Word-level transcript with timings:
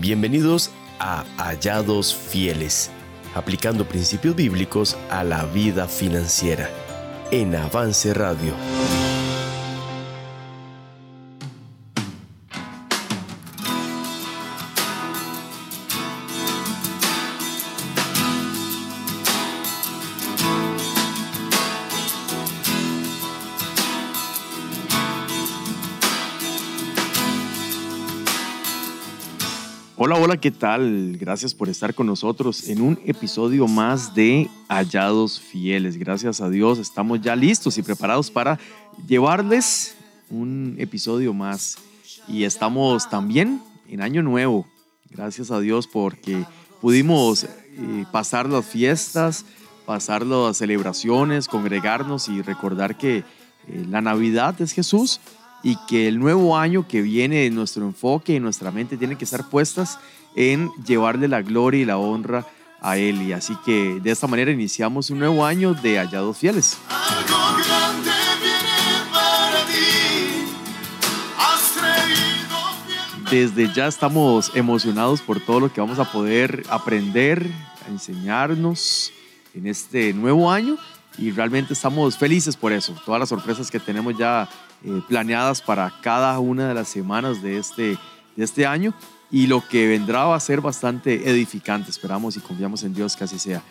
Bienvenidos 0.00 0.70
a 0.98 1.24
Hallados 1.36 2.14
Fieles, 2.14 2.90
aplicando 3.34 3.84
principios 3.84 4.34
bíblicos 4.34 4.96
a 5.10 5.22
la 5.24 5.44
vida 5.44 5.86
financiera, 5.88 6.70
en 7.30 7.54
Avance 7.54 8.14
Radio. 8.14 8.54
Hola, 30.30 30.40
¿qué 30.40 30.52
tal? 30.52 31.16
Gracias 31.18 31.52
por 31.54 31.68
estar 31.68 31.92
con 31.92 32.06
nosotros 32.06 32.68
en 32.68 32.82
un 32.82 33.00
episodio 33.04 33.66
más 33.66 34.14
de 34.14 34.48
Hallados 34.68 35.40
Fieles. 35.40 35.96
Gracias 35.96 36.40
a 36.40 36.48
Dios 36.48 36.78
estamos 36.78 37.20
ya 37.20 37.34
listos 37.34 37.76
y 37.78 37.82
preparados 37.82 38.30
para 38.30 38.56
llevarles 39.08 39.96
un 40.30 40.76
episodio 40.78 41.34
más. 41.34 41.78
Y 42.28 42.44
estamos 42.44 43.10
también 43.10 43.60
en 43.88 44.02
Año 44.02 44.22
Nuevo. 44.22 44.68
Gracias 45.10 45.50
a 45.50 45.58
Dios 45.58 45.88
porque 45.88 46.44
pudimos 46.80 47.42
eh, 47.42 47.48
pasar 48.12 48.48
las 48.48 48.64
fiestas, 48.64 49.44
pasar 49.84 50.24
las 50.24 50.58
celebraciones, 50.58 51.48
congregarnos 51.48 52.28
y 52.28 52.40
recordar 52.40 52.96
que 52.96 53.16
eh, 53.16 53.24
la 53.88 54.00
Navidad 54.00 54.54
es 54.62 54.70
Jesús 54.70 55.20
y 55.62 55.76
que 55.86 56.08
el 56.08 56.18
nuevo 56.18 56.56
año 56.56 56.86
que 56.88 57.02
viene, 57.02 57.50
nuestro 57.50 57.84
enfoque 57.84 58.34
y 58.34 58.40
nuestra 58.40 58.70
mente 58.70 58.96
tienen 58.96 59.18
que 59.18 59.24
estar 59.24 59.48
puestas 59.48 59.98
en 60.34 60.70
llevarle 60.84 61.28
la 61.28 61.42
gloria 61.42 61.82
y 61.82 61.84
la 61.84 61.98
honra 61.98 62.46
a 62.80 62.96
Él. 62.96 63.22
Y 63.22 63.32
así 63.32 63.56
que 63.64 64.00
de 64.00 64.10
esta 64.10 64.26
manera 64.26 64.50
iniciamos 64.50 65.10
un 65.10 65.18
nuevo 65.18 65.44
año 65.44 65.74
de 65.74 65.98
Hallados 65.98 66.38
Fieles. 66.38 66.78
Desde 73.30 73.72
ya 73.72 73.86
estamos 73.86 74.50
emocionados 74.54 75.20
por 75.20 75.38
todo 75.38 75.60
lo 75.60 75.72
que 75.72 75.80
vamos 75.80 76.00
a 76.00 76.10
poder 76.10 76.64
aprender, 76.68 77.48
a 77.86 77.90
enseñarnos 77.90 79.12
en 79.54 79.68
este 79.68 80.12
nuevo 80.12 80.50
año 80.50 80.76
y 81.16 81.30
realmente 81.30 81.74
estamos 81.74 82.18
felices 82.18 82.56
por 82.56 82.72
eso. 82.72 82.92
Todas 83.06 83.20
las 83.20 83.28
sorpresas 83.28 83.70
que 83.70 83.78
tenemos 83.78 84.18
ya 84.18 84.48
eh, 84.84 85.00
planeadas 85.06 85.62
para 85.62 85.92
cada 86.02 86.36
una 86.40 86.66
de 86.68 86.74
las 86.74 86.88
semanas 86.88 87.40
de 87.40 87.58
este, 87.58 87.98
de 88.34 88.44
este 88.44 88.66
año 88.66 88.94
y 89.30 89.46
lo 89.46 89.66
que 89.66 89.86
vendrá 89.86 90.24
va 90.24 90.36
a 90.36 90.40
ser 90.40 90.60
bastante 90.60 91.28
edificante. 91.30 91.90
Esperamos 91.90 92.36
y 92.36 92.40
confiamos 92.40 92.82
en 92.82 92.94
Dios 92.94 93.16
que 93.16 93.24
así 93.24 93.38
sea. 93.38 93.62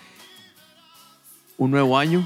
Un 1.58 1.72
nuevo 1.72 1.98
año, 1.98 2.26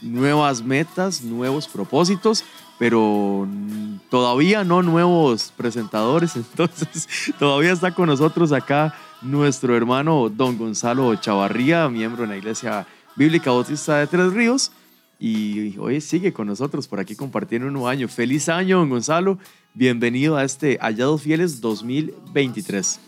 nuevas 0.00 0.62
metas, 0.62 1.22
nuevos 1.22 1.68
propósitos, 1.68 2.44
pero 2.78 3.46
todavía 4.10 4.64
no 4.64 4.82
nuevos 4.82 5.52
presentadores. 5.56 6.36
Entonces, 6.36 7.08
todavía 7.38 7.72
está 7.72 7.94
con 7.94 8.08
nosotros 8.08 8.52
acá 8.52 8.94
nuestro 9.22 9.76
hermano 9.76 10.28
don 10.28 10.58
Gonzalo 10.58 11.14
Chavarría, 11.16 11.88
miembro 11.88 12.22
de 12.22 12.28
la 12.28 12.36
Iglesia 12.36 12.86
Bíblica 13.16 13.50
Bautista 13.50 13.98
de 13.98 14.06
Tres 14.06 14.32
Ríos 14.32 14.72
y 15.18 15.78
hoy 15.78 16.00
sigue 16.00 16.32
con 16.32 16.46
nosotros 16.48 16.88
por 16.88 17.00
aquí 17.00 17.14
compartiendo 17.14 17.68
un 17.68 17.74
nuevo 17.74 17.88
año. 17.88 18.08
Feliz 18.08 18.48
año, 18.48 18.78
don 18.78 18.90
Gonzalo. 18.90 19.38
Bienvenido 19.76 20.36
a 20.36 20.44
este 20.44 20.78
Hallados 20.80 21.22
Fieles 21.22 21.60
2023. 21.60 23.00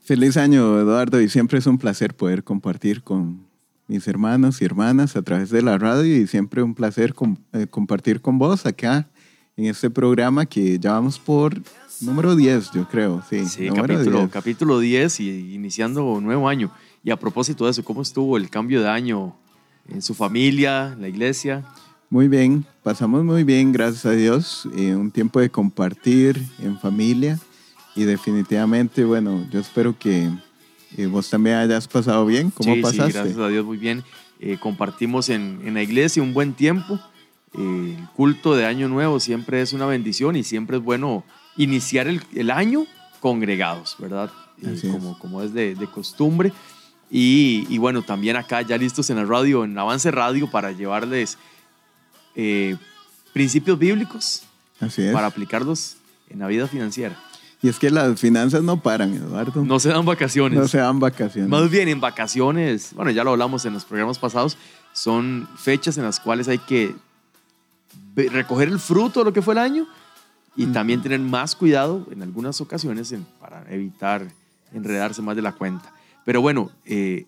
Feliz 0.00 0.36
año, 0.36 0.80
Eduardo, 0.80 1.20
y 1.20 1.28
siempre 1.28 1.60
es 1.60 1.66
un 1.68 1.78
placer 1.78 2.12
poder 2.12 2.42
compartir 2.42 3.04
con 3.04 3.46
mis 3.86 4.08
hermanos 4.08 4.60
y 4.60 4.64
hermanas 4.64 5.14
a 5.14 5.22
través 5.22 5.50
de 5.50 5.62
la 5.62 5.78
radio 5.78 6.16
y 6.16 6.26
siempre 6.26 6.60
un 6.64 6.74
placer 6.74 7.14
eh, 7.52 7.68
compartir 7.70 8.20
con 8.20 8.36
vos 8.36 8.66
acá 8.66 9.08
en 9.56 9.66
este 9.66 9.90
programa 9.90 10.44
que 10.44 10.80
ya 10.80 10.90
vamos 10.94 11.20
por 11.20 11.54
número 12.00 12.34
10, 12.34 12.72
yo 12.72 12.88
creo. 12.88 13.22
Sí, 13.30 13.46
sí 13.46 13.68
capítulo 13.70 14.18
10. 14.18 14.30
capítulo 14.30 14.80
10 14.80 15.20
y 15.20 15.54
iniciando 15.54 16.04
un 16.04 16.24
nuevo 16.24 16.48
año. 16.48 16.72
Y 17.04 17.12
a 17.12 17.16
propósito 17.16 17.66
de 17.66 17.70
eso, 17.70 17.84
¿cómo 17.84 18.02
estuvo 18.02 18.36
el 18.36 18.50
cambio 18.50 18.82
de 18.82 18.88
año 18.88 19.36
en 19.88 20.02
su 20.02 20.14
familia, 20.14 20.94
en 20.94 21.00
la 21.00 21.08
iglesia? 21.08 21.64
Muy 22.10 22.28
bien, 22.28 22.64
pasamos 22.82 23.22
muy 23.22 23.44
bien, 23.44 23.70
gracias 23.70 24.06
a 24.06 24.12
Dios. 24.12 24.68
Eh, 24.74 24.94
un 24.94 25.10
tiempo 25.10 25.40
de 25.40 25.50
compartir 25.50 26.42
en 26.58 26.78
familia 26.78 27.38
y 27.94 28.04
definitivamente, 28.04 29.04
bueno, 29.04 29.46
yo 29.50 29.60
espero 29.60 29.98
que 29.98 30.30
eh, 30.96 31.06
vos 31.06 31.28
también 31.28 31.56
hayas 31.56 31.86
pasado 31.86 32.24
bien. 32.24 32.50
¿Cómo 32.50 32.74
sí, 32.74 32.80
pasaste? 32.80 33.12
Sí, 33.12 33.18
gracias 33.18 33.38
a 33.38 33.48
Dios, 33.48 33.64
muy 33.64 33.76
bien. 33.76 34.04
Eh, 34.40 34.56
compartimos 34.58 35.28
en, 35.28 35.60
en, 35.64 35.74
la 35.74 35.82
iglesia 35.82 36.22
un 36.22 36.32
buen 36.32 36.54
tiempo. 36.54 36.98
el 37.52 37.96
culto 38.16 38.56
de 38.56 38.64
Año 38.64 38.88
Nuevo 38.88 39.20
siempre 39.20 39.60
es 39.60 39.74
una 39.74 39.84
bendición 39.84 40.36
y 40.36 40.44
siempre 40.44 40.78
es 40.78 40.82
bueno 40.82 41.24
iniciar 41.56 42.06
el, 42.06 42.22
el 42.34 42.50
año 42.50 42.86
congregados, 43.20 43.96
¿verdad? 43.98 44.30
como, 44.90 45.18
como 45.18 45.42
es 45.42 45.52
de, 45.52 45.74
de 45.74 45.86
costumbre. 45.86 46.52
Y, 47.10 47.78
bueno, 47.78 48.02
también 48.02 48.36
acá 48.36 48.62
ya 48.62 48.76
listos 48.76 49.08
en 49.10 49.16
la 49.16 49.24
radio, 49.24 49.64
en 49.64 49.76
Avance 49.78 50.10
Radio, 50.10 50.50
para 50.50 50.72
llevarles 50.72 51.38
eh, 52.40 52.76
principios 53.32 53.76
bíblicos 53.76 54.44
para 55.12 55.26
aplicarlos 55.26 55.96
en 56.30 56.38
la 56.38 56.46
vida 56.46 56.68
financiera. 56.68 57.20
Y 57.60 57.68
es 57.68 57.80
que 57.80 57.90
las 57.90 58.20
finanzas 58.20 58.62
no 58.62 58.80
paran, 58.80 59.12
Eduardo. 59.12 59.64
No 59.64 59.80
se 59.80 59.88
dan 59.88 60.04
vacaciones. 60.04 60.56
No 60.56 60.68
se 60.68 60.78
dan 60.78 61.00
vacaciones. 61.00 61.50
Más 61.50 61.68
bien 61.68 61.88
en 61.88 62.00
vacaciones, 62.00 62.94
bueno, 62.94 63.10
ya 63.10 63.24
lo 63.24 63.30
hablamos 63.30 63.64
en 63.64 63.72
los 63.72 63.84
programas 63.84 64.20
pasados, 64.20 64.56
son 64.92 65.48
fechas 65.56 65.98
en 65.98 66.04
las 66.04 66.20
cuales 66.20 66.46
hay 66.46 66.58
que 66.58 66.94
recoger 68.14 68.68
el 68.68 68.78
fruto 68.78 69.20
de 69.20 69.24
lo 69.24 69.32
que 69.32 69.42
fue 69.42 69.54
el 69.54 69.58
año 69.58 69.88
y 70.54 70.66
también 70.66 71.02
tener 71.02 71.18
más 71.18 71.56
cuidado 71.56 72.06
en 72.12 72.22
algunas 72.22 72.60
ocasiones 72.60 73.12
para 73.40 73.64
evitar 73.68 74.28
enredarse 74.72 75.22
más 75.22 75.34
de 75.34 75.42
la 75.42 75.50
cuenta. 75.50 75.92
Pero 76.24 76.40
bueno, 76.40 76.70
eh, 76.84 77.26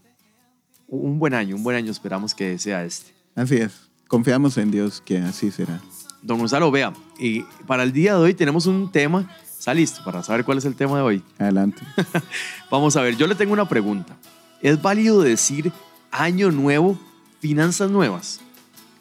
un 0.87 1.19
buen 1.19 1.35
año, 1.35 1.57
un 1.57 1.65
buen 1.65 1.77
año 1.77 1.91
esperamos 1.91 2.33
que 2.33 2.61
sea 2.61 2.85
este. 2.85 3.13
Así 3.35 3.57
es, 3.57 3.90
confiamos 4.11 4.59
en 4.59 4.73
Dios 4.73 5.01
que 5.05 5.19
así 5.19 5.53
será. 5.53 5.81
Don 6.21 6.39
Gonzalo, 6.39 6.71
vea, 6.71 6.93
y 7.19 7.43
para 7.67 7.85
el 7.85 7.93
día 7.93 8.15
de 8.15 8.21
hoy 8.21 8.35
tenemos 8.35 8.67
un 8.67 8.91
tema, 8.91 9.31
está 9.59 9.73
listo 9.73 10.03
para 10.05 10.23
saber 10.23 10.45
cuál 10.45 10.59
es 10.59 10.65
el 10.65 10.75
tema 10.75 10.97
de 10.97 11.03
hoy. 11.03 11.23
Adelante. 11.39 11.81
Vamos 12.71 12.97
a 12.97 13.03
ver, 13.03 13.17
yo 13.17 13.27
le 13.27 13.37
tengo 13.37 13.53
una 13.53 13.69
pregunta. 13.69 14.17
¿Es 14.61 14.83
válido 14.83 15.23
decir 15.23 15.73
año 16.11 16.51
nuevo, 16.51 16.99
finanzas 17.39 17.91
nuevas? 17.91 18.41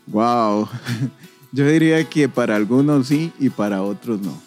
Wow, 0.08 0.69
yo 1.52 1.68
diría 1.68 2.08
que 2.08 2.30
para 2.30 2.56
algunos 2.56 3.08
sí 3.08 3.34
y 3.40 3.50
para 3.50 3.81
otros 3.81 4.22
no. 4.22 4.40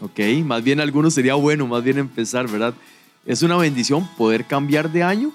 Ok, 0.00 0.20
más 0.44 0.62
bien 0.62 0.78
algunos 0.78 1.14
sería 1.14 1.34
bueno, 1.36 1.66
más 1.66 1.82
bien 1.82 1.96
empezar, 1.96 2.46
¿verdad? 2.46 2.74
es 3.26 3.42
una 3.42 3.56
bendición 3.56 4.08
poder 4.16 4.44
cambiar 4.44 4.92
de 4.92 5.02
año 5.02 5.32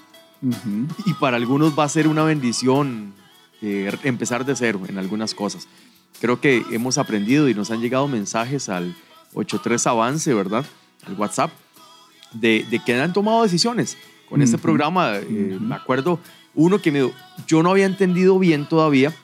y 1.04 1.12
para 1.14 1.36
algunos 1.36 1.78
va 1.78 1.84
a 1.84 1.88
ser 1.88 2.08
una 2.08 2.24
bendición 2.24 3.12
eh, 3.62 3.90
empezar 4.02 4.44
de 4.44 4.56
cero 4.56 4.80
en 4.88 4.98
algunas 4.98 5.34
cosas. 5.34 5.68
Creo 6.20 6.40
que 6.40 6.64
hemos 6.70 6.98
aprendido 6.98 7.48
y 7.48 7.54
nos 7.54 7.70
han 7.70 7.80
llegado 7.80 8.08
mensajes 8.08 8.68
al 8.68 8.94
83 9.34 9.86
Avance, 9.86 10.34
¿verdad? 10.34 10.64
Al 11.06 11.14
WhatsApp, 11.14 11.50
de, 12.32 12.66
que 12.84 13.00
han 13.00 13.12
tomado 13.12 13.42
decisiones 13.42 13.96
con 14.28 14.42
este 14.42 14.58
programa. 14.58 15.16
Eh, 15.16 15.58
me 15.60 15.74
acuerdo 15.74 16.18
uno 16.54 16.80
que 16.80 16.92
me 16.92 17.02
dijo, 17.02 17.12
yo 17.46 17.62
no 17.62 17.70
había 17.70 17.86
entendido 17.86 18.38
bien 18.38 18.68
todavía 18.68 19.14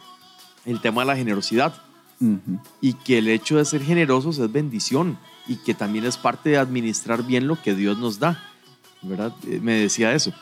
el 0.64 0.80
tema 0.80 1.02
de 1.02 1.06
la 1.06 1.16
generosidad 1.16 1.74
y 2.80 2.94
que 2.94 3.18
el 3.18 3.28
hecho 3.28 3.58
de 3.58 3.64
ser 3.64 3.80
generosos 3.82 4.38
es 4.38 4.50
bendición 4.50 5.18
y 5.46 5.56
que 5.56 5.72
también 5.72 6.04
es 6.04 6.16
parte 6.16 6.50
de 6.50 6.58
administrar 6.58 7.22
bien 7.24 7.46
lo 7.46 7.60
que 7.62 7.74
Dios 7.74 7.96
nos 7.98 8.18
da. 8.18 8.42
¿verdad? 9.02 9.32
Eh, 9.46 9.60
me 9.62 9.74
decía 9.74 10.12
eso. 10.14 10.32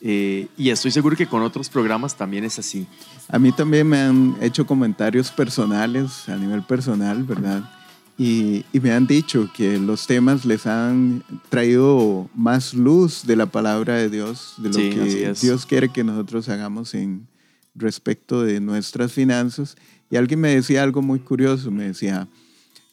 Eh, 0.00 0.46
y 0.56 0.70
estoy 0.70 0.90
seguro 0.90 1.16
que 1.16 1.26
con 1.26 1.42
otros 1.42 1.68
programas 1.68 2.16
también 2.16 2.44
es 2.44 2.58
así. 2.58 2.86
A 3.28 3.38
mí 3.38 3.50
también 3.52 3.86
me 3.88 3.98
han 3.98 4.36
hecho 4.40 4.66
comentarios 4.66 5.30
personales, 5.30 6.28
a 6.28 6.36
nivel 6.36 6.62
personal, 6.62 7.24
¿verdad? 7.24 7.68
Y, 8.16 8.64
y, 8.72 8.80
me 8.80 8.90
han 8.90 9.06
dicho 9.06 9.48
que 9.54 9.78
los 9.78 10.06
temas 10.08 10.44
les 10.44 10.66
han 10.66 11.22
traído 11.50 12.28
más 12.34 12.74
luz 12.74 13.24
de 13.24 13.36
la 13.36 13.46
palabra 13.46 13.94
de 13.94 14.10
Dios, 14.10 14.54
de 14.58 14.70
lo 14.70 14.76
que 14.76 15.34
Dios 15.40 15.66
quiere 15.66 15.88
que 15.90 16.02
nosotros 16.02 16.48
hagamos 16.48 16.94
en 16.94 17.28
respecto 17.76 18.42
de 18.42 18.58
nuestras 18.60 19.12
finanzas. 19.12 19.76
Y 20.10 20.16
alguien 20.16 20.40
me 20.40 20.52
decía 20.52 20.82
algo 20.82 21.00
muy 21.00 21.20
curioso, 21.20 21.70
me 21.70 21.84
decía, 21.84 22.26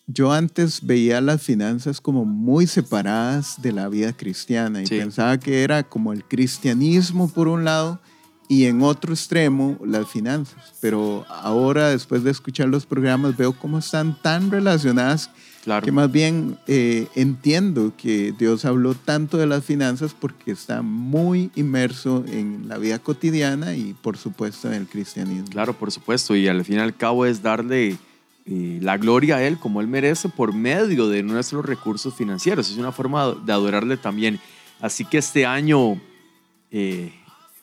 yo 0.07 0.31
antes 0.31 0.85
veía 0.85 1.19
las 1.21 1.41
finanzas 1.41 1.99
como 1.99 2.25
muy 2.25 2.67
separadas 2.67 3.61
de 3.61 3.71
la 3.71 3.89
vida 3.89 4.13
cristiana 4.13 4.83
y 4.83 4.87
pensaba 4.87 5.39
que 5.39 5.63
era 5.63 5.83
como 5.83 6.13
el 6.13 6.23
cristianismo 6.23 7.27
por 7.27 7.47
un 7.47 7.65
lado 7.65 7.99
y 8.47 8.65
en 8.65 8.83
otro 8.83 9.13
extremo 9.13 9.77
las 9.83 10.07
finanzas. 10.07 10.73
Pero 10.79 11.25
ahora, 11.29 11.89
después 11.89 12.23
de 12.23 12.31
escuchar 12.31 12.67
los 12.67 12.85
programas, 12.85 13.35
veo 13.35 13.53
cómo 13.53 13.79
están 13.79 14.21
tan 14.21 14.51
relacionadas 14.51 15.29
Claro. 15.63 15.83
que 15.83 15.91
más 15.91 16.11
bien 16.11 16.59
eh, 16.67 17.07
entiendo 17.15 17.91
que 17.97 18.35
Dios 18.37 18.65
habló 18.65 18.93
tanto 18.93 19.39
de 19.39 19.47
las 19.47 19.63
finanzas 19.65 20.13
porque 20.13 20.51
está 20.51 20.83
muy 20.83 21.49
inmerso 21.55 22.23
en 22.27 22.67
la 22.67 22.77
vida 22.77 22.99
cotidiana 22.99 23.73
y 23.75 23.95
por 23.95 24.15
supuesto 24.15 24.67
en 24.67 24.75
el 24.75 24.87
cristianismo. 24.87 25.47
Claro, 25.49 25.73
por 25.73 25.91
supuesto. 25.91 26.35
Y 26.35 26.47
al 26.47 26.63
fin 26.63 26.75
y 26.75 26.81
al 26.81 26.95
cabo 26.95 27.25
es 27.25 27.41
darle 27.41 27.97
la 28.45 28.97
gloria 28.97 29.38
a 29.38 29.44
Él 29.44 29.57
como 29.57 29.81
Él 29.81 29.88
merece 29.88 30.30
por 30.30 30.53
medio 30.53 31.07
de 31.09 31.24
nuestros 31.24 31.65
recursos 31.65 32.13
financieros. 32.13 32.69
Es 32.69 32.77
una 32.77 32.92
forma 32.92 33.33
de 33.33 33.51
adorarle 33.51 33.97
también. 33.97 34.39
Así 34.80 35.03
que 35.03 35.18
este 35.18 35.45
año 35.45 36.00
eh, 36.71 37.12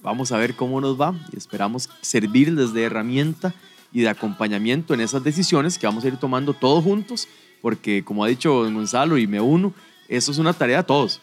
vamos 0.00 0.32
a 0.32 0.38
ver 0.38 0.56
cómo 0.56 0.81
nos 0.81 1.00
va 1.00 1.14
y 1.32 1.37
esperamos 1.37 1.88
servirles 2.00 2.73
de 2.73 2.82
herramienta 2.82 3.55
y 3.93 4.00
de 4.00 4.08
acompañamiento 4.08 4.94
en 4.94 5.00
esas 5.00 5.23
decisiones 5.23 5.79
que 5.79 5.87
vamos 5.87 6.05
a 6.05 6.08
ir 6.08 6.17
tomando 6.17 6.55
todos 6.55 6.82
juntos, 6.82 7.28
porque 7.61 8.02
como 8.05 8.25
ha 8.25 8.28
dicho 8.28 8.62
Gonzalo 8.64 9.19
y 9.19 9.26
me 9.26 9.40
uno, 9.40 9.73
eso 10.08 10.32
es 10.32 10.38
una 10.38 10.52
tarea 10.52 10.78
de 10.78 10.85
todos. 10.85 11.20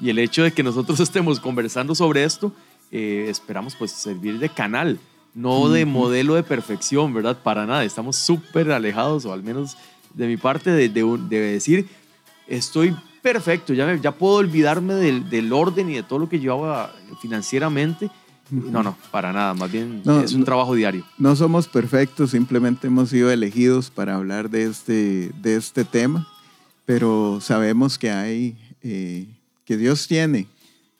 Y 0.00 0.10
el 0.10 0.18
hecho 0.18 0.42
de 0.42 0.52
que 0.52 0.62
nosotros 0.62 0.98
estemos 1.00 1.38
conversando 1.38 1.94
sobre 1.94 2.24
esto, 2.24 2.52
eh, 2.90 3.26
esperamos 3.28 3.76
pues 3.76 3.92
servir 3.92 4.38
de 4.38 4.48
canal, 4.48 4.98
no 5.36 5.68
de 5.68 5.84
modelo 5.84 6.34
de 6.34 6.42
perfección, 6.42 7.12
¿verdad? 7.14 7.36
Para 7.42 7.66
nada, 7.66 7.84
estamos 7.84 8.16
súper 8.16 8.72
alejados, 8.72 9.24
o 9.26 9.32
al 9.32 9.42
menos 9.42 9.76
de 10.14 10.26
mi 10.26 10.36
parte, 10.38 10.70
de, 10.70 10.88
de 10.88 11.38
decir, 11.40 11.86
estoy 12.48 12.96
perfecto, 13.20 13.74
ya, 13.74 13.84
me- 13.86 14.00
ya 14.00 14.12
puedo 14.12 14.36
olvidarme 14.36 14.94
del, 14.94 15.28
del 15.28 15.52
orden 15.52 15.90
y 15.90 15.94
de 15.96 16.02
todo 16.02 16.18
lo 16.20 16.28
que 16.28 16.38
llevaba 16.40 16.94
financieramente. 17.20 18.10
No, 18.50 18.82
no, 18.82 18.96
para 19.10 19.32
nada, 19.32 19.54
más 19.54 19.70
bien 19.72 20.02
No, 20.04 20.20
es 20.20 20.32
un 20.32 20.40
no. 20.40 20.44
trabajo 20.46 20.74
diario. 20.74 21.04
No 21.18 21.34
somos 21.36 21.66
perfectos, 21.66 22.30
simplemente 22.30 22.86
hemos 22.86 23.10
sido 23.10 23.30
elegidos 23.30 23.90
para 23.90 24.14
hablar 24.14 24.48
de 24.48 24.62
este, 24.64 25.32
de 25.42 25.56
este 25.56 25.84
tema, 25.84 26.26
pero 26.84 27.40
sabemos 27.42 27.98
que 27.98 28.10
hay, 28.10 28.56
eh, 28.82 29.26
que 29.64 29.76
Dios 29.76 30.06
tiene 30.06 30.46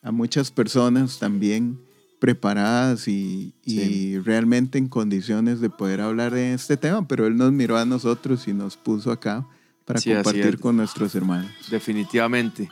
a 0.02 0.10
muchas 0.10 0.50
personas 0.50 1.18
también 1.20 1.78
preparadas 2.18 3.08
y, 3.08 3.52
y 3.64 3.78
Sí. 3.78 4.18
realmente 4.20 4.78
en 4.78 4.88
condiciones 4.88 5.60
de 5.60 5.70
poder 5.70 6.00
hablar 6.00 6.32
de 6.34 6.54
este 6.54 6.76
tema, 6.76 7.06
pero 7.06 7.26
Él 7.26 7.36
nos 7.36 7.52
miró 7.52 7.76
a 7.76 7.84
nosotros 7.84 8.46
y 8.48 8.52
nos 8.54 8.76
puso 8.76 9.10
acá 9.12 9.46
para 9.84 10.00
Sí, 10.00 10.12
compartir 10.12 10.58
con 10.58 10.76
nuestros 10.76 11.14
hermanos. 11.14 11.50
Definitivamente. 11.70 12.68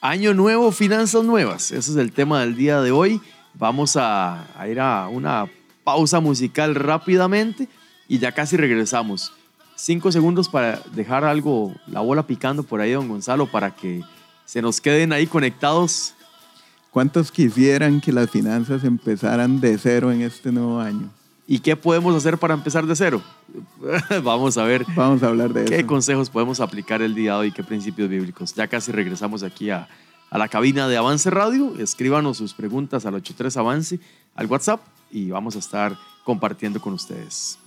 Año 0.00 0.34
nuevo, 0.34 0.70
finanzas 0.72 1.24
nuevas. 1.24 1.70
Ese 1.70 1.90
es 1.90 1.96
el 1.96 2.12
tema 2.12 2.40
del 2.40 2.56
día 2.56 2.80
de 2.80 2.90
hoy. 2.90 3.20
Vamos 3.54 3.96
a, 3.96 4.46
a 4.58 4.68
ir 4.68 4.80
a 4.80 5.08
una 5.08 5.46
pausa 5.84 6.20
musical 6.20 6.74
rápidamente 6.74 7.68
y 8.08 8.18
ya 8.18 8.32
casi 8.32 8.56
regresamos. 8.56 9.32
Cinco 9.76 10.10
segundos 10.12 10.48
para 10.48 10.80
dejar 10.94 11.24
algo, 11.24 11.74
la 11.86 12.00
bola 12.00 12.26
picando 12.26 12.62
por 12.62 12.80
ahí, 12.80 12.92
don 12.92 13.08
Gonzalo, 13.08 13.50
para 13.50 13.74
que 13.74 14.02
se 14.44 14.62
nos 14.62 14.80
queden 14.80 15.12
ahí 15.12 15.26
conectados. 15.26 16.13
¿Cuántos 16.94 17.32
quisieran 17.32 18.00
que 18.00 18.12
las 18.12 18.30
finanzas 18.30 18.84
empezaran 18.84 19.60
de 19.60 19.76
cero 19.78 20.12
en 20.12 20.22
este 20.22 20.52
nuevo 20.52 20.78
año? 20.78 21.10
¿Y 21.44 21.58
qué 21.58 21.74
podemos 21.74 22.14
hacer 22.14 22.38
para 22.38 22.54
empezar 22.54 22.86
de 22.86 22.94
cero? 22.94 23.20
Vamos 24.22 24.56
a 24.58 24.62
ver 24.62 24.86
Vamos 24.94 25.20
a 25.24 25.26
hablar 25.26 25.52
de 25.52 25.64
qué 25.64 25.78
eso. 25.78 25.86
consejos 25.88 26.30
podemos 26.30 26.60
aplicar 26.60 27.02
el 27.02 27.16
día 27.16 27.32
de 27.32 27.38
hoy, 27.38 27.50
qué 27.50 27.64
principios 27.64 28.08
bíblicos. 28.08 28.54
Ya 28.54 28.68
casi 28.68 28.92
regresamos 28.92 29.42
aquí 29.42 29.70
a, 29.70 29.88
a 30.30 30.38
la 30.38 30.46
cabina 30.46 30.86
de 30.86 30.96
Avance 30.96 31.30
Radio. 31.30 31.74
Escríbanos 31.80 32.36
sus 32.36 32.54
preguntas 32.54 33.04
al 33.06 33.14
83 33.14 33.56
Avance, 33.56 33.98
al 34.36 34.46
WhatsApp, 34.46 34.80
y 35.10 35.30
vamos 35.30 35.56
a 35.56 35.58
estar 35.58 35.98
compartiendo 36.22 36.80
con 36.80 36.92
ustedes. 36.92 37.58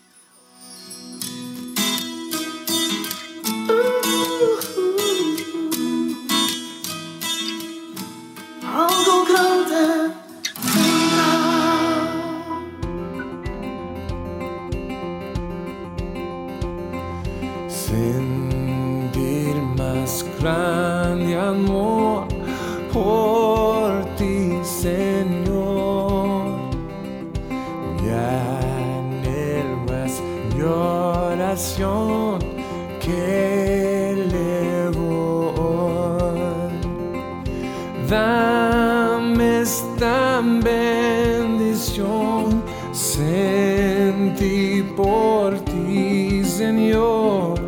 Bendición, 41.97 42.63
sentí 42.91 44.83
por 44.95 45.59
ti, 45.61 46.43
Señor, 46.43 47.59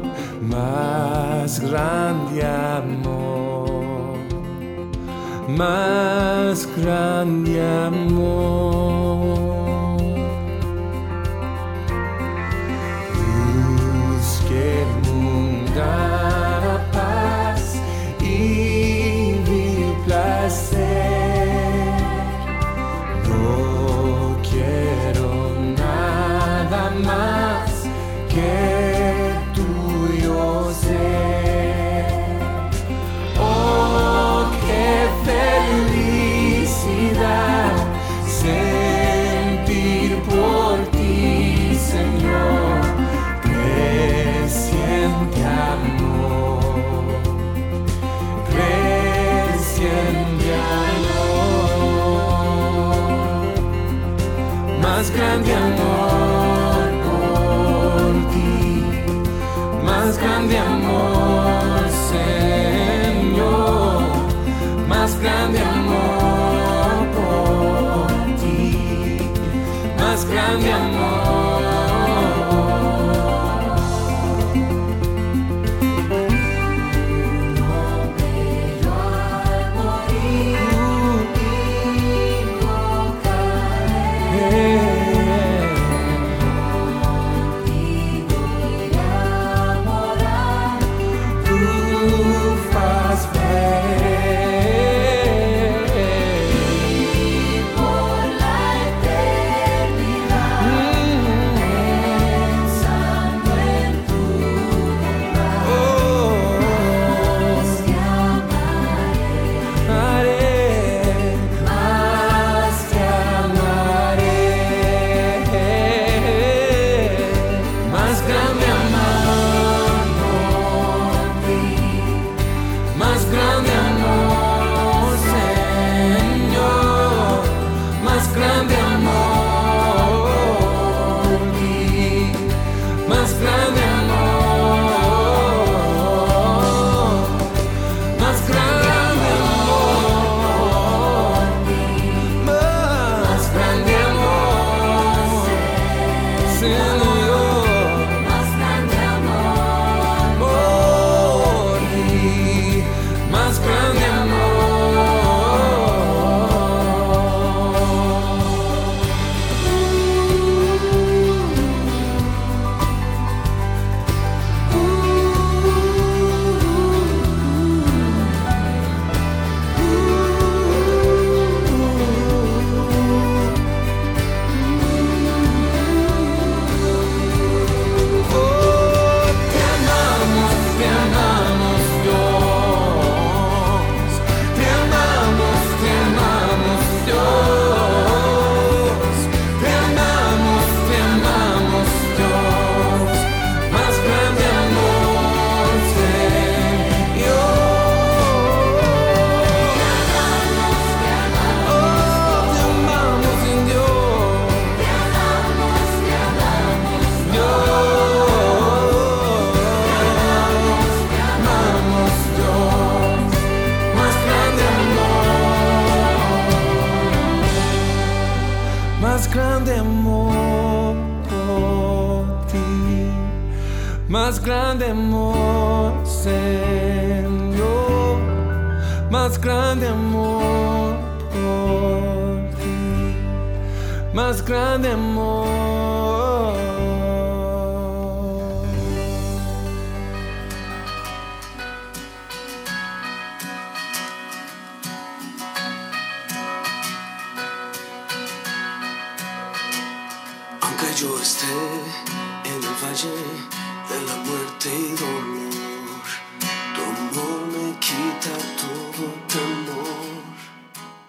más 0.41 1.59
grande 1.59 2.45
amor, 2.45 4.17
más 5.47 6.67
grande 6.77 7.61
amor. 7.61 8.68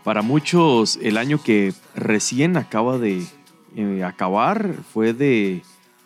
Para 0.05 0.23
muchos, 0.23 0.99
el 1.03 1.17
año 1.19 1.43
que 1.43 1.75
recién 1.95 2.57
acaba 2.57 2.99
de 2.99 3.27
eh, 3.77 4.05
acabar 4.05 4.75
fue 4.93 5.13
de 5.13 5.63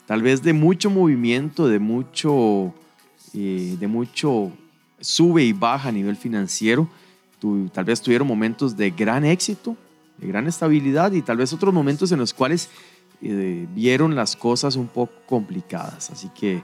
tal 0.07 0.23
vez 0.23 0.43
de 0.43 0.53
mucho 0.53 0.91
movimiento, 0.91 1.69
de 1.69 1.79
mucho, 1.79 2.75
eh, 3.35 3.77
de 3.79 3.87
mucho 3.87 4.51
sube 5.01 5.45
y 5.45 5.53
baja 5.53 5.91
a 5.91 5.93
nivel 5.93 6.17
financiero. 6.17 6.89
Tal 7.73 7.85
vez 7.85 8.01
tuvieron 8.01 8.27
momentos 8.27 8.75
de 8.77 8.91
gran 8.91 9.25
éxito, 9.25 9.77
de 10.17 10.29
gran 10.29 10.47
estabilidad 10.47 11.13
y 11.13 11.21
tal 11.21 11.37
vez 11.37 11.53
otros 11.53 11.75
momentos 11.75 12.11
en 12.11 12.19
los 12.19 12.33
cuales 12.33 12.71
eh, 13.21 13.67
vieron 13.75 14.15
las 14.15 14.35
cosas 14.35 14.77
un 14.77 14.89
poco 14.89 15.13
complicadas. 15.27 16.11
Así 16.11 16.31
que 16.35 16.57
eh, 16.57 16.63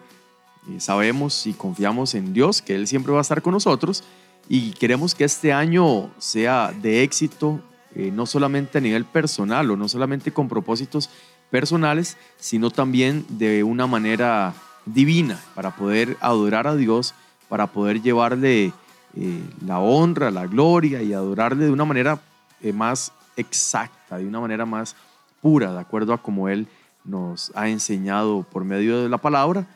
sabemos 0.79 1.47
y 1.47 1.53
confiamos 1.53 2.15
en 2.15 2.33
Dios, 2.33 2.63
que 2.63 2.75
Él 2.75 2.87
siempre 2.87 3.13
va 3.13 3.19
a 3.19 3.23
estar 3.23 3.43
con 3.43 3.53
nosotros 3.53 4.05
y 4.49 4.73
queremos 4.73 5.15
que 5.15 5.25
este 5.25 5.53
año 5.53 6.11
sea 6.19 6.73
de 6.73 7.03
éxito, 7.03 7.61
eh, 7.95 8.11
no 8.13 8.27
solamente 8.27 8.79
a 8.79 8.81
nivel 8.81 9.05
personal 9.05 9.71
o 9.71 9.77
no 9.77 9.89
solamente 9.89 10.33
con 10.33 10.49
propósitos 10.49 11.11
personales, 11.51 12.17
sino 12.39 12.71
también 12.71 13.25
de 13.29 13.65
una 13.65 13.87
manera 13.87 14.55
divina 14.87 15.41
para 15.55 15.75
poder 15.75 16.17
adorar 16.21 16.67
a 16.67 16.77
Dios, 16.77 17.15
para 17.49 17.67
poder 17.67 18.01
llevarle 18.03 18.73
eh, 19.17 19.43
la 19.67 19.81
honra, 19.81 20.31
la 20.31 20.47
gloria 20.47 21.03
y 21.03 21.13
adorarle 21.13 21.65
de 21.65 21.71
una 21.71 21.85
manera 21.85 22.21
eh, 22.61 22.73
más 22.73 23.13
exacta, 23.37 24.19
de 24.19 24.27
una 24.27 24.41
manera 24.41 24.67
más 24.67 24.95
pura, 25.41 25.73
de 25.73 25.81
acuerdo 25.81 26.13
a 26.13 26.23
como 26.23 26.49
Él 26.49 26.69
nos 27.05 27.51
ha 27.55 27.69
enseñado 27.69 28.43
por 28.45 28.65
medio 28.65 29.03
de 29.03 29.09
la 29.09 29.19
palabra, 29.19 29.67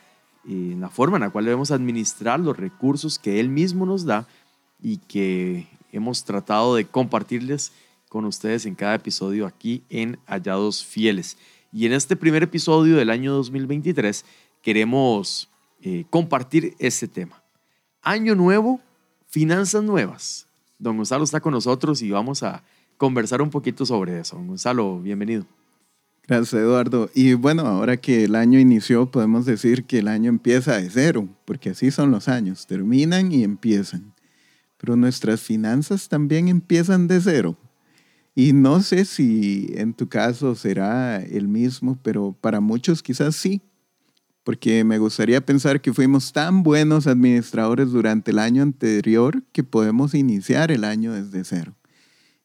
y 0.44 0.72
en 0.72 0.80
la 0.80 0.90
forma 0.90 1.16
en 1.16 1.22
la 1.22 1.30
cual 1.30 1.46
debemos 1.46 1.70
administrar 1.70 2.38
los 2.38 2.56
recursos 2.56 3.18
que 3.18 3.40
Él 3.40 3.48
mismo 3.48 3.86
nos 3.86 4.04
da 4.04 4.26
y 4.84 4.98
que 4.98 5.66
hemos 5.92 6.24
tratado 6.24 6.76
de 6.76 6.84
compartirles 6.84 7.72
con 8.10 8.26
ustedes 8.26 8.66
en 8.66 8.74
cada 8.74 8.94
episodio 8.94 9.46
aquí 9.46 9.82
en 9.88 10.18
Hallados 10.26 10.84
Fieles. 10.84 11.38
Y 11.72 11.86
en 11.86 11.94
este 11.94 12.16
primer 12.16 12.42
episodio 12.42 12.96
del 12.96 13.08
año 13.08 13.32
2023 13.32 14.26
queremos 14.60 15.48
eh, 15.80 16.04
compartir 16.10 16.76
este 16.78 17.08
tema. 17.08 17.42
Año 18.02 18.34
nuevo, 18.34 18.78
finanzas 19.26 19.82
nuevas. 19.82 20.46
Don 20.78 20.98
Gonzalo 20.98 21.24
está 21.24 21.40
con 21.40 21.54
nosotros 21.54 22.02
y 22.02 22.10
vamos 22.10 22.42
a 22.42 22.62
conversar 22.98 23.40
un 23.40 23.48
poquito 23.48 23.86
sobre 23.86 24.20
eso. 24.20 24.36
Don 24.36 24.48
Gonzalo, 24.48 25.00
bienvenido. 25.00 25.46
Gracias, 26.26 26.60
Eduardo. 26.60 27.10
Y 27.14 27.32
bueno, 27.32 27.62
ahora 27.62 27.96
que 27.96 28.24
el 28.24 28.34
año 28.34 28.58
inició, 28.58 29.10
podemos 29.10 29.46
decir 29.46 29.84
que 29.84 30.00
el 30.00 30.08
año 30.08 30.28
empieza 30.28 30.76
de 30.76 30.90
cero, 30.90 31.26
porque 31.46 31.70
así 31.70 31.90
son 31.90 32.10
los 32.10 32.28
años, 32.28 32.66
terminan 32.66 33.32
y 33.32 33.44
empiezan. 33.44 34.13
Pero 34.76 34.96
nuestras 34.96 35.40
finanzas 35.40 36.08
también 36.08 36.48
empiezan 36.48 37.08
de 37.08 37.20
cero. 37.20 37.56
Y 38.34 38.52
no 38.52 38.82
sé 38.82 39.04
si 39.04 39.68
en 39.74 39.94
tu 39.94 40.08
caso 40.08 40.54
será 40.54 41.22
el 41.22 41.46
mismo, 41.46 41.98
pero 42.02 42.36
para 42.40 42.60
muchos 42.60 43.02
quizás 43.02 43.36
sí, 43.36 43.62
porque 44.42 44.84
me 44.84 44.98
gustaría 44.98 45.44
pensar 45.44 45.80
que 45.80 45.92
fuimos 45.92 46.32
tan 46.32 46.62
buenos 46.62 47.06
administradores 47.06 47.90
durante 47.90 48.32
el 48.32 48.38
año 48.38 48.62
anterior 48.62 49.42
que 49.52 49.64
podemos 49.64 50.14
iniciar 50.14 50.70
el 50.70 50.84
año 50.84 51.12
desde 51.12 51.44
cero. 51.44 51.74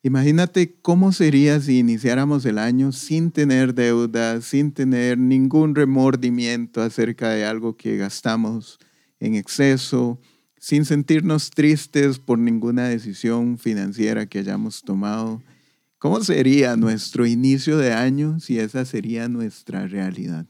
Imagínate 0.01 0.75
cómo 0.81 1.11
sería 1.11 1.59
si 1.59 1.79
iniciáramos 1.79 2.45
el 2.45 2.57
año 2.57 2.93
sin 2.93 3.31
tener 3.31 3.73
deuda, 3.73 4.39
sin 4.39 4.71
tener 4.71 5.17
ningún 5.17 5.75
remordimiento 5.75 6.81
acerca 6.81 7.31
de 7.31 7.43
algo 7.43 7.75
que 7.75 7.97
gastamos 7.97 8.79
en 9.19 9.35
exceso, 9.35 10.21
sin 10.59 10.85
sentirnos 10.85 11.49
tristes 11.49 12.19
por 12.19 12.37
ninguna 12.37 12.87
decisión 12.87 13.57
financiera 13.57 14.27
que 14.27 14.39
hayamos 14.39 14.83
tomado. 14.83 15.41
¿Cómo 15.97 16.21
sería 16.21 16.75
nuestro 16.75 17.25
inicio 17.25 17.77
de 17.77 17.93
año 17.93 18.39
si 18.39 18.59
esa 18.59 18.85
sería 18.85 19.27
nuestra 19.27 19.87
realidad? 19.87 20.45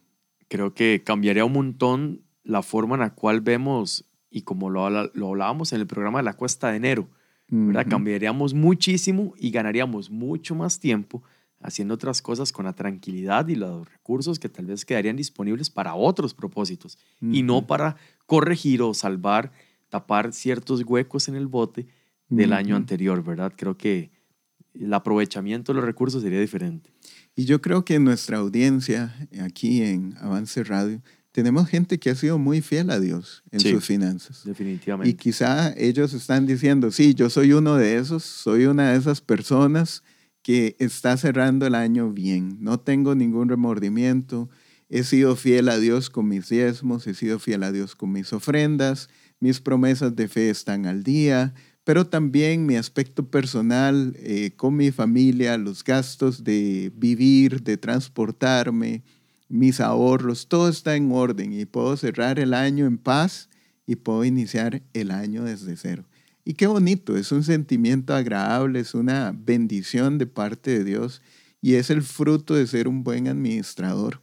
Creo 0.47 0.73
que 0.73 1.03
cambiaría 1.03 1.45
un 1.45 1.53
montón 1.53 2.21
la 2.43 2.63
forma 2.63 2.95
en 2.95 3.01
la 3.01 3.13
cual 3.13 3.41
vemos, 3.41 4.05
y 4.29 4.41
como 4.41 4.69
lo, 4.69 4.89
lo 4.89 5.29
hablábamos 5.29 5.73
en 5.73 5.81
el 5.81 5.87
programa 5.87 6.19
de 6.19 6.23
la 6.23 6.33
cuesta 6.33 6.71
de 6.71 6.77
enero, 6.77 7.07
¿verdad? 7.47 7.83
Ujú. 7.83 7.91
Cambiaríamos 7.91 8.53
muchísimo 8.53 9.33
y 9.37 9.51
ganaríamos 9.51 10.09
mucho 10.09 10.55
más 10.55 10.79
tiempo 10.79 11.23
haciendo 11.61 11.93
otras 11.95 12.21
cosas 12.21 12.51
con 12.51 12.65
la 12.65 12.73
tranquilidad 12.73 13.47
y 13.47 13.55
los 13.55 13.87
recursos 13.89 14.39
que 14.39 14.49
tal 14.49 14.65
vez 14.65 14.85
quedarían 14.85 15.17
disponibles 15.17 15.69
para 15.69 15.93
otros 15.93 16.33
propósitos 16.33 16.97
y 17.21 17.43
no 17.43 17.67
para 17.67 17.97
corregir 18.25 18.81
o 18.81 18.93
salvar, 18.93 19.51
tapar 19.89 20.33
ciertos 20.33 20.83
huecos 20.85 21.27
en 21.27 21.35
el 21.35 21.47
bote 21.47 21.87
del 22.29 22.53
año 22.53 22.75
anterior, 22.75 23.23
¿verdad? 23.23 23.53
Creo 23.55 23.75
que 23.77 24.11
el 24.75 24.93
aprovechamiento 24.93 25.71
de 25.73 25.77
los 25.77 25.85
recursos 25.85 26.21
sería 26.21 26.39
diferente. 26.39 26.91
Y 27.35 27.45
yo 27.45 27.59
creo 27.61 27.83
que 27.85 27.95
en 27.95 28.03
nuestra 28.03 28.37
audiencia, 28.37 29.15
aquí 29.41 29.81
en 29.81 30.15
Avance 30.19 30.63
Radio, 30.63 31.01
tenemos 31.31 31.67
gente 31.67 31.99
que 31.99 32.09
ha 32.11 32.15
sido 32.15 32.37
muy 32.37 32.61
fiel 32.61 32.89
a 32.91 32.99
Dios 32.99 33.43
en 33.51 33.59
Sí. 33.61 33.71
sus 33.71 33.85
finanzas. 33.85 34.41
Definitivamente. 34.45 35.09
Y 35.09 35.13
quizá 35.15 35.73
ellos 35.77 36.13
están 36.13 36.45
diciendo, 36.45 36.91
sí, 36.91 37.13
yo 37.15 37.29
soy 37.29 37.53
uno 37.53 37.75
de 37.75 37.97
esos, 37.97 38.23
soy 38.23 38.65
una 38.65 38.91
de 38.91 38.97
esas 38.97 39.21
personas 39.21 40.03
que 40.43 40.75
está 40.79 41.17
cerrando 41.17 41.65
el 41.65 41.75
año 41.75 42.11
bien, 42.11 42.57
no 42.61 42.79
tengo 42.79 43.13
ningún 43.15 43.49
remordimiento, 43.49 44.49
he 44.89 45.03
sido 45.03 45.35
fiel 45.35 45.69
a 45.69 45.77
Dios 45.77 46.09
con 46.09 46.27
mis 46.27 46.49
diezmos, 46.49 47.05
he 47.07 47.13
sido 47.13 47.39
fiel 47.39 47.63
a 47.63 47.71
Dios 47.71 47.95
con 47.95 48.11
mis 48.11 48.33
ofrendas, 48.33 49.09
mis 49.39 49.59
promesas 49.59 50.15
de 50.15 50.27
fe 50.27 50.49
están 50.49 50.85
al 50.85 51.03
día, 51.03 51.53
pero 51.83 52.05
también 52.05 52.65
mi 52.65 52.75
aspecto 52.75 53.29
personal 53.29 54.15
eh, 54.19 54.51
con 54.55 54.75
mi 54.75 54.91
familia, 54.91 55.57
los 55.57 55.83
gastos 55.83 56.43
de 56.43 56.91
vivir, 56.95 57.63
de 57.63 57.77
transportarme, 57.77 59.03
mis 59.47 59.79
ahorros, 59.79 60.47
todo 60.47 60.69
está 60.69 60.95
en 60.95 61.11
orden 61.11 61.51
y 61.53 61.65
puedo 61.65 61.97
cerrar 61.97 62.37
el 62.39 62.53
año 62.53 62.85
en 62.85 62.99
paz 62.99 63.49
y 63.87 63.95
puedo 63.95 64.23
iniciar 64.23 64.83
el 64.93 65.09
año 65.09 65.43
desde 65.43 65.75
cero. 65.75 66.05
Y 66.45 66.53
qué 66.53 66.67
bonito, 66.67 67.17
es 67.17 67.31
un 67.31 67.43
sentimiento 67.43 68.13
agradable, 68.13 68.79
es 68.79 68.93
una 68.93 69.35
bendición 69.35 70.19
de 70.19 70.27
parte 70.27 70.71
de 70.77 70.83
Dios 70.83 71.21
y 71.61 71.73
es 71.73 71.89
el 71.89 72.03
fruto 72.03 72.53
de 72.53 72.67
ser 72.67 72.87
un 72.87 73.03
buen 73.03 73.27
administrador, 73.27 74.21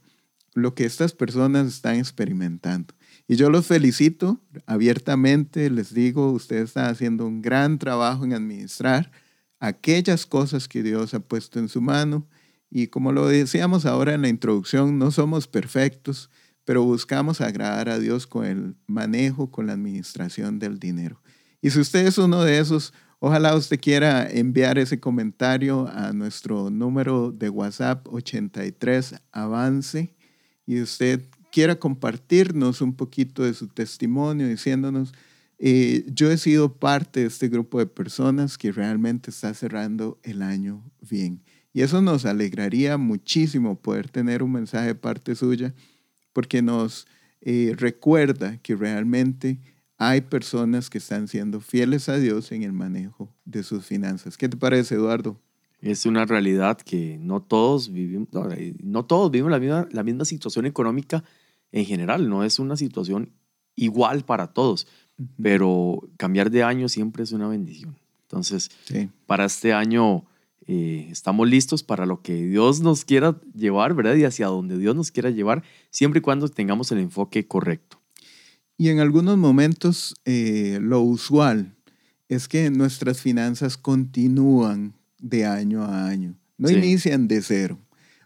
lo 0.53 0.73
que 0.73 0.85
estas 0.85 1.13
personas 1.13 1.67
están 1.67 1.97
experimentando. 1.97 2.93
Y 3.27 3.35
yo 3.35 3.49
los 3.49 3.67
felicito 3.67 4.39
abiertamente, 4.65 5.69
les 5.69 5.93
digo, 5.93 6.31
ustedes 6.31 6.69
están 6.69 6.85
haciendo 6.85 7.25
un 7.25 7.41
gran 7.41 7.77
trabajo 7.77 8.23
en 8.23 8.33
administrar 8.33 9.11
aquellas 9.59 10.25
cosas 10.25 10.67
que 10.67 10.81
Dios 10.81 11.13
ha 11.13 11.19
puesto 11.19 11.59
en 11.59 11.67
su 11.67 11.81
mano. 11.81 12.25
Y 12.69 12.87
como 12.87 13.11
lo 13.11 13.27
decíamos 13.27 13.85
ahora 13.85 14.13
en 14.13 14.21
la 14.21 14.29
introducción, 14.29 14.97
no 14.97 15.11
somos 15.11 15.47
perfectos, 15.47 16.29
pero 16.63 16.83
buscamos 16.83 17.41
agradar 17.41 17.89
a 17.89 17.99
Dios 17.99 18.27
con 18.27 18.45
el 18.45 18.75
manejo, 18.87 19.51
con 19.51 19.67
la 19.67 19.73
administración 19.73 20.59
del 20.59 20.79
dinero. 20.79 21.21
Y 21.61 21.71
si 21.71 21.79
usted 21.79 22.05
es 22.07 22.17
uno 22.17 22.43
de 22.43 22.59
esos, 22.59 22.93
ojalá 23.19 23.55
usted 23.55 23.79
quiera 23.79 24.29
enviar 24.29 24.77
ese 24.77 25.01
comentario 25.01 25.87
a 25.87 26.13
nuestro 26.13 26.69
número 26.69 27.31
de 27.31 27.49
WhatsApp 27.49 28.07
83 28.07 29.15
Avance 29.31 30.15
y 30.65 30.81
usted 30.81 31.23
quiera 31.51 31.79
compartirnos 31.79 32.81
un 32.81 32.93
poquito 32.93 33.43
de 33.43 33.53
su 33.53 33.67
testimonio 33.67 34.47
diciéndonos, 34.47 35.13
eh, 35.59 36.05
yo 36.13 36.31
he 36.31 36.37
sido 36.37 36.75
parte 36.75 37.21
de 37.21 37.27
este 37.27 37.47
grupo 37.47 37.79
de 37.79 37.87
personas 37.87 38.57
que 38.57 38.71
realmente 38.71 39.31
está 39.31 39.53
cerrando 39.53 40.19
el 40.23 40.41
año 40.41 40.83
bien. 41.09 41.41
Y 41.73 41.81
eso 41.81 42.01
nos 42.01 42.25
alegraría 42.25 42.97
muchísimo 42.97 43.79
poder 43.79 44.09
tener 44.09 44.43
un 44.43 44.51
mensaje 44.51 44.87
de 44.87 44.95
parte 44.95 45.35
suya 45.35 45.73
porque 46.33 46.61
nos 46.61 47.07
eh, 47.41 47.73
recuerda 47.77 48.57
que 48.57 48.75
realmente 48.75 49.59
hay 49.97 50.21
personas 50.21 50.89
que 50.89 50.99
están 50.99 51.27
siendo 51.27 51.59
fieles 51.59 52.09
a 52.09 52.17
Dios 52.17 52.51
en 52.51 52.63
el 52.63 52.73
manejo 52.73 53.33
de 53.45 53.63
sus 53.63 53.85
finanzas. 53.85 54.37
¿Qué 54.37 54.47
te 54.47 54.57
parece, 54.57 54.95
Eduardo? 54.95 55.41
Es 55.81 56.05
una 56.05 56.25
realidad 56.25 56.77
que 56.77 57.17
no 57.21 57.41
todos 57.41 57.91
vivimos, 57.91 58.29
no, 58.31 58.51
eh, 58.51 58.73
no 58.81 59.05
todos 59.05 59.29
vivimos 59.31 59.51
la 59.51 59.59
misma, 59.59 59.87
la 59.91 60.03
misma 60.03 60.25
situación 60.25 60.65
económica 60.65 61.23
en 61.71 61.85
general, 61.85 62.29
no 62.29 62.43
es 62.43 62.59
una 62.59 62.75
situación 62.77 63.31
igual 63.75 64.25
para 64.25 64.47
todos, 64.47 64.87
pero 65.41 66.09
cambiar 66.17 66.49
de 66.49 66.63
año 66.63 66.89
siempre 66.89 67.23
es 67.23 67.31
una 67.31 67.47
bendición. 67.47 67.95
Entonces, 68.23 68.71
Sí. 68.85 69.09
para 69.25 69.45
este 69.45 69.73
año 69.73 70.25
eh, 70.69 71.07
estamos 71.11 71.47
listos 71.47 71.81
para 71.83 72.05
lo 72.05 72.21
que 72.21 72.45
Dios 72.45 72.81
nos 72.81 73.05
quiera 73.05 73.39
llevar, 73.55 73.93
¿verdad? 73.93 74.15
Y 74.15 74.25
hacia 74.25 74.47
donde 74.47 74.77
Dios 74.77 74.95
nos 74.95 75.11
quiera 75.11 75.29
llevar, 75.29 75.63
siempre 75.91 76.19
y 76.19 76.21
cuando 76.21 76.49
tengamos 76.49 76.91
el 76.91 76.97
enfoque 76.99 77.47
correcto. 77.47 78.01
Y 78.77 78.89
en 78.89 78.99
algunos 78.99 79.37
momentos 79.37 80.15
eh, 80.25 80.79
lo 80.81 81.01
usual 81.01 81.75
es 82.29 82.47
que 82.49 82.69
nuestras 82.69 83.21
finanzas 83.21 83.77
continúan 83.77 84.93
de 85.19 85.45
año 85.45 85.83
a 85.83 86.07
año, 86.07 86.35
no 86.57 86.67
Sí. 86.69 86.75
inician 86.75 87.27
de 87.27 87.41
cero. 87.41 87.79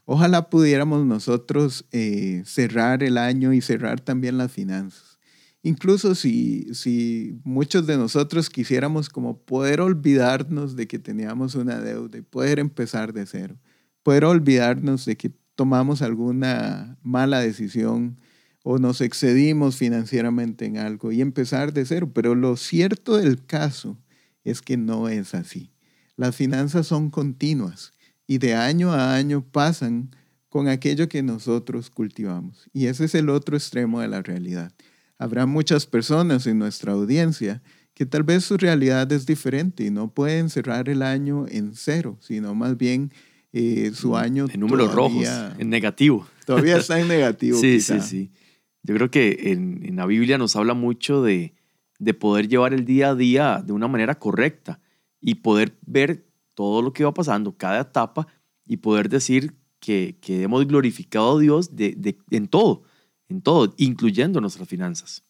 Ojalá 0.05 0.49
pudiéramos 0.49 1.05
nosotros 1.05 1.85
eh, 1.91 2.41
cerrar 2.45 3.03
el 3.03 3.17
año 3.17 3.53
y 3.53 3.61
cerrar 3.61 4.01
también 4.01 4.37
las 4.37 4.51
finanzas. 4.51 5.19
Incluso 5.63 6.15
si, 6.15 6.73
si 6.73 7.39
muchos 7.43 7.85
de 7.85 7.95
nosotros 7.97 8.49
quisiéramos 8.49 9.09
como 9.09 9.37
poder 9.37 9.79
olvidarnos 9.79 10.75
de 10.75 10.87
que 10.87 10.97
teníamos 10.99 11.53
una 11.55 11.79
deuda 11.79 12.17
y 12.17 12.21
poder 12.21 12.57
empezar 12.59 13.13
de 13.13 13.25
cero, 13.27 13.57
poder 14.03 14.25
olvidarnos 14.25 15.05
de 15.05 15.15
que 15.17 15.31
tomamos 15.55 16.01
alguna 16.01 16.97
mala 17.03 17.39
decisión 17.39 18.19
o 18.63 18.79
nos 18.79 19.01
excedimos 19.01 19.75
financieramente 19.77 20.65
en 20.65 20.77
algo 20.77 21.11
y 21.11 21.21
empezar 21.21 21.73
de 21.73 21.85
cero. 21.85 22.11
Pero 22.13 22.33
lo 22.35 22.57
cierto 22.57 23.17
del 23.17 23.45
caso 23.45 23.97
es 24.43 24.61
que 24.63 24.77
no 24.77 25.09
es 25.09 25.35
así. 25.35 25.70
Las 26.21 26.35
finanzas 26.35 26.85
son 26.85 27.09
continuas 27.09 27.93
y 28.27 28.37
de 28.37 28.53
año 28.53 28.91
a 28.91 29.15
año 29.15 29.43
pasan 29.43 30.15
con 30.49 30.67
aquello 30.67 31.09
que 31.09 31.23
nosotros 31.23 31.89
cultivamos. 31.89 32.69
Y 32.73 32.85
ese 32.85 33.05
es 33.05 33.15
el 33.15 33.27
otro 33.27 33.57
extremo 33.57 34.01
de 34.01 34.07
la 34.07 34.21
realidad. 34.21 34.71
Habrá 35.17 35.47
muchas 35.47 35.87
personas 35.87 36.45
en 36.45 36.59
nuestra 36.59 36.91
audiencia 36.91 37.63
que 37.95 38.05
tal 38.05 38.21
vez 38.21 38.45
su 38.45 38.57
realidad 38.57 39.11
es 39.11 39.25
diferente 39.25 39.83
y 39.83 39.89
no 39.89 40.13
pueden 40.13 40.51
cerrar 40.51 40.89
el 40.89 41.01
año 41.01 41.47
en 41.49 41.73
cero, 41.73 42.19
sino 42.21 42.53
más 42.53 42.77
bien 42.77 43.11
eh, 43.51 43.89
su 43.95 44.15
año 44.15 44.45
En 44.53 44.59
números 44.59 44.93
rojos, 44.93 45.27
en 45.57 45.71
negativo. 45.71 46.27
todavía 46.45 46.77
está 46.77 46.99
en 46.99 47.07
negativo. 47.07 47.57
Sí, 47.59 47.77
quizá. 47.77 47.99
sí, 47.99 48.07
sí. 48.07 48.31
Yo 48.83 48.93
creo 48.93 49.09
que 49.09 49.53
en, 49.53 49.83
en 49.83 49.95
la 49.95 50.05
Biblia 50.05 50.37
nos 50.37 50.55
habla 50.55 50.75
mucho 50.75 51.23
de, 51.23 51.55
de 51.97 52.13
poder 52.13 52.47
llevar 52.47 52.75
el 52.75 52.85
día 52.85 53.09
a 53.09 53.15
día 53.15 53.63
de 53.65 53.73
una 53.73 53.87
manera 53.87 54.19
correcta 54.19 54.79
y 55.21 55.35
poder 55.35 55.77
ver 55.85 56.25
todo 56.53 56.81
lo 56.81 56.91
que 56.93 57.03
va 57.03 57.13
pasando, 57.13 57.55
cada 57.55 57.81
etapa, 57.81 58.27
y 58.65 58.77
poder 58.77 59.07
decir 59.09 59.55
que, 59.79 60.17
que 60.21 60.43
hemos 60.43 60.65
glorificado 60.67 61.37
a 61.37 61.39
Dios 61.39 61.75
de, 61.75 61.93
de- 61.97 62.17
en 62.29 62.47
todo, 62.47 62.83
en 63.29 63.41
todo, 63.41 63.73
incluyendo 63.77 64.41
nuestras 64.41 64.67
finanzas. 64.67 65.23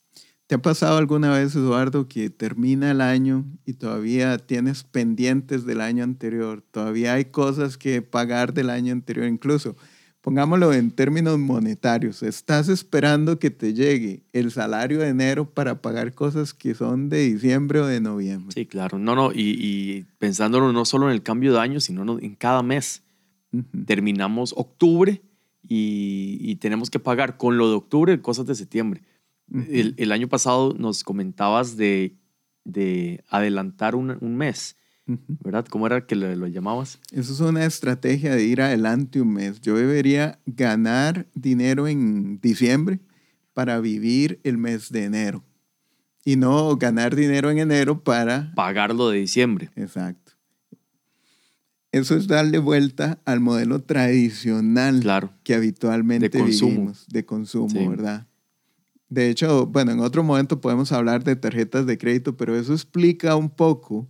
¿Te 0.47 0.55
ha 0.55 0.61
pasado 0.61 0.97
alguna 0.97 1.31
vez, 1.31 1.55
Eduardo, 1.55 2.09
que 2.09 2.29
termina 2.29 2.91
el 2.91 2.99
año 2.99 3.45
y 3.65 3.73
todavía 3.73 4.37
tienes 4.37 4.83
pendientes 4.83 5.65
del 5.65 5.79
año 5.79 6.03
anterior? 6.03 6.61
Todavía 6.71 7.13
hay 7.13 7.25
cosas 7.25 7.77
que 7.77 8.01
pagar 8.01 8.53
del 8.53 8.69
año 8.69 8.91
anterior. 8.91 9.27
Incluso, 9.27 9.77
pongámoslo 10.21 10.73
en 10.73 10.91
términos 10.91 11.37
monetarios, 11.39 12.23
estás 12.23 12.69
esperando 12.69 13.39
que 13.39 13.49
te 13.51 13.73
llegue 13.73 14.23
el 14.33 14.51
salario 14.51 14.99
de 14.99 15.09
enero 15.09 15.49
para 15.49 15.81
pagar 15.81 16.13
cosas 16.13 16.53
que 16.53 16.73
son 16.75 17.09
de 17.09 17.19
diciembre 17.31 17.79
o 17.79 17.85
de 17.87 17.99
noviembre. 18.01 18.53
Sí, 18.53 18.65
claro. 18.65 18.99
No, 18.99 19.15
no, 19.15 19.31
y, 19.31 19.55
y 19.59 20.05
pensándolo 20.19 20.71
no 20.71 20.85
solo 20.85 21.07
en 21.07 21.13
el 21.13 21.23
cambio 21.23 21.53
de 21.53 21.59
año, 21.59 21.79
sino 21.79 22.05
no- 22.05 22.19
en 22.19 22.35
cada 22.35 22.63
mes. 22.63 23.03
Ujú. 23.53 23.83
terminamos 23.85 24.53
octubre 24.55 25.21
y, 25.67 26.37
y 26.39 26.55
tenemos 26.55 26.89
que 26.89 26.99
pagar 26.99 27.35
con 27.35 27.57
lo 27.57 27.67
de 27.69 27.75
octubre 27.75 28.21
cosas 28.21 28.45
de 28.45 28.55
septiembre. 28.55 29.01
Ujú. 29.51 29.65
el, 29.69 29.93
el 29.97 30.11
año 30.13 30.29
pasado 30.29 30.73
nos 30.77 31.03
comentabas 31.03 31.75
de, 31.75 32.15
de 32.63 33.21
adelantar 33.29 33.95
un, 33.95 34.17
un 34.21 34.37
mes, 34.37 34.77
¿verdad? 35.05 35.65
¿Cómo 35.69 35.87
era 35.87 36.05
que 36.05 36.15
lo, 36.15 36.33
lo 36.35 36.47
llamabas? 36.47 36.99
Eso 37.11 37.33
es 37.33 37.39
una 37.39 37.65
estrategia 37.65 38.35
de 38.35 38.43
ir 38.45 38.61
adelante 38.61 39.19
un 39.21 39.33
mes. 39.33 39.59
Yo 39.61 39.75
debería 39.75 40.39
ganar 40.45 41.27
dinero 41.33 41.87
en 41.87 42.39
diciembre 42.39 42.99
para 43.53 43.79
vivir 43.79 44.39
el 44.43 44.57
mes 44.57 44.91
de 44.91 45.03
enero. 45.05 45.43
Y 46.23 46.35
no 46.35 46.75
ganar 46.77 47.15
dinero 47.15 47.49
en 47.49 47.57
enero 47.57 48.03
para... 48.03 48.53
Pagarlo 48.55 49.09
de 49.09 49.17
diciembre. 49.19 49.71
Exacto. 49.75 50.33
Eso 51.91 52.15
es 52.15 52.27
darle 52.27 52.59
vuelta 52.59 53.19
al 53.25 53.41
modelo 53.41 53.81
tradicional 53.81 55.01
Claro. 55.01 55.33
que 55.43 55.55
habitualmente 55.55 56.29
De 56.29 56.39
consumo. 56.39 56.71
vivimos, 56.71 57.05
de 57.09 57.25
consumo, 57.25 57.69
Sí. 57.69 57.85
¿verdad? 57.87 58.27
De 59.09 59.29
hecho, 59.29 59.65
bueno, 59.65 59.91
en 59.91 59.99
otro 59.99 60.23
momento 60.23 60.61
podemos 60.61 60.93
hablar 60.93 61.23
de 61.25 61.35
tarjetas 61.35 61.85
de 61.85 61.97
crédito, 61.97 62.37
pero 62.37 62.55
eso 62.55 62.71
explica 62.71 63.35
un 63.35 63.49
poco 63.49 64.07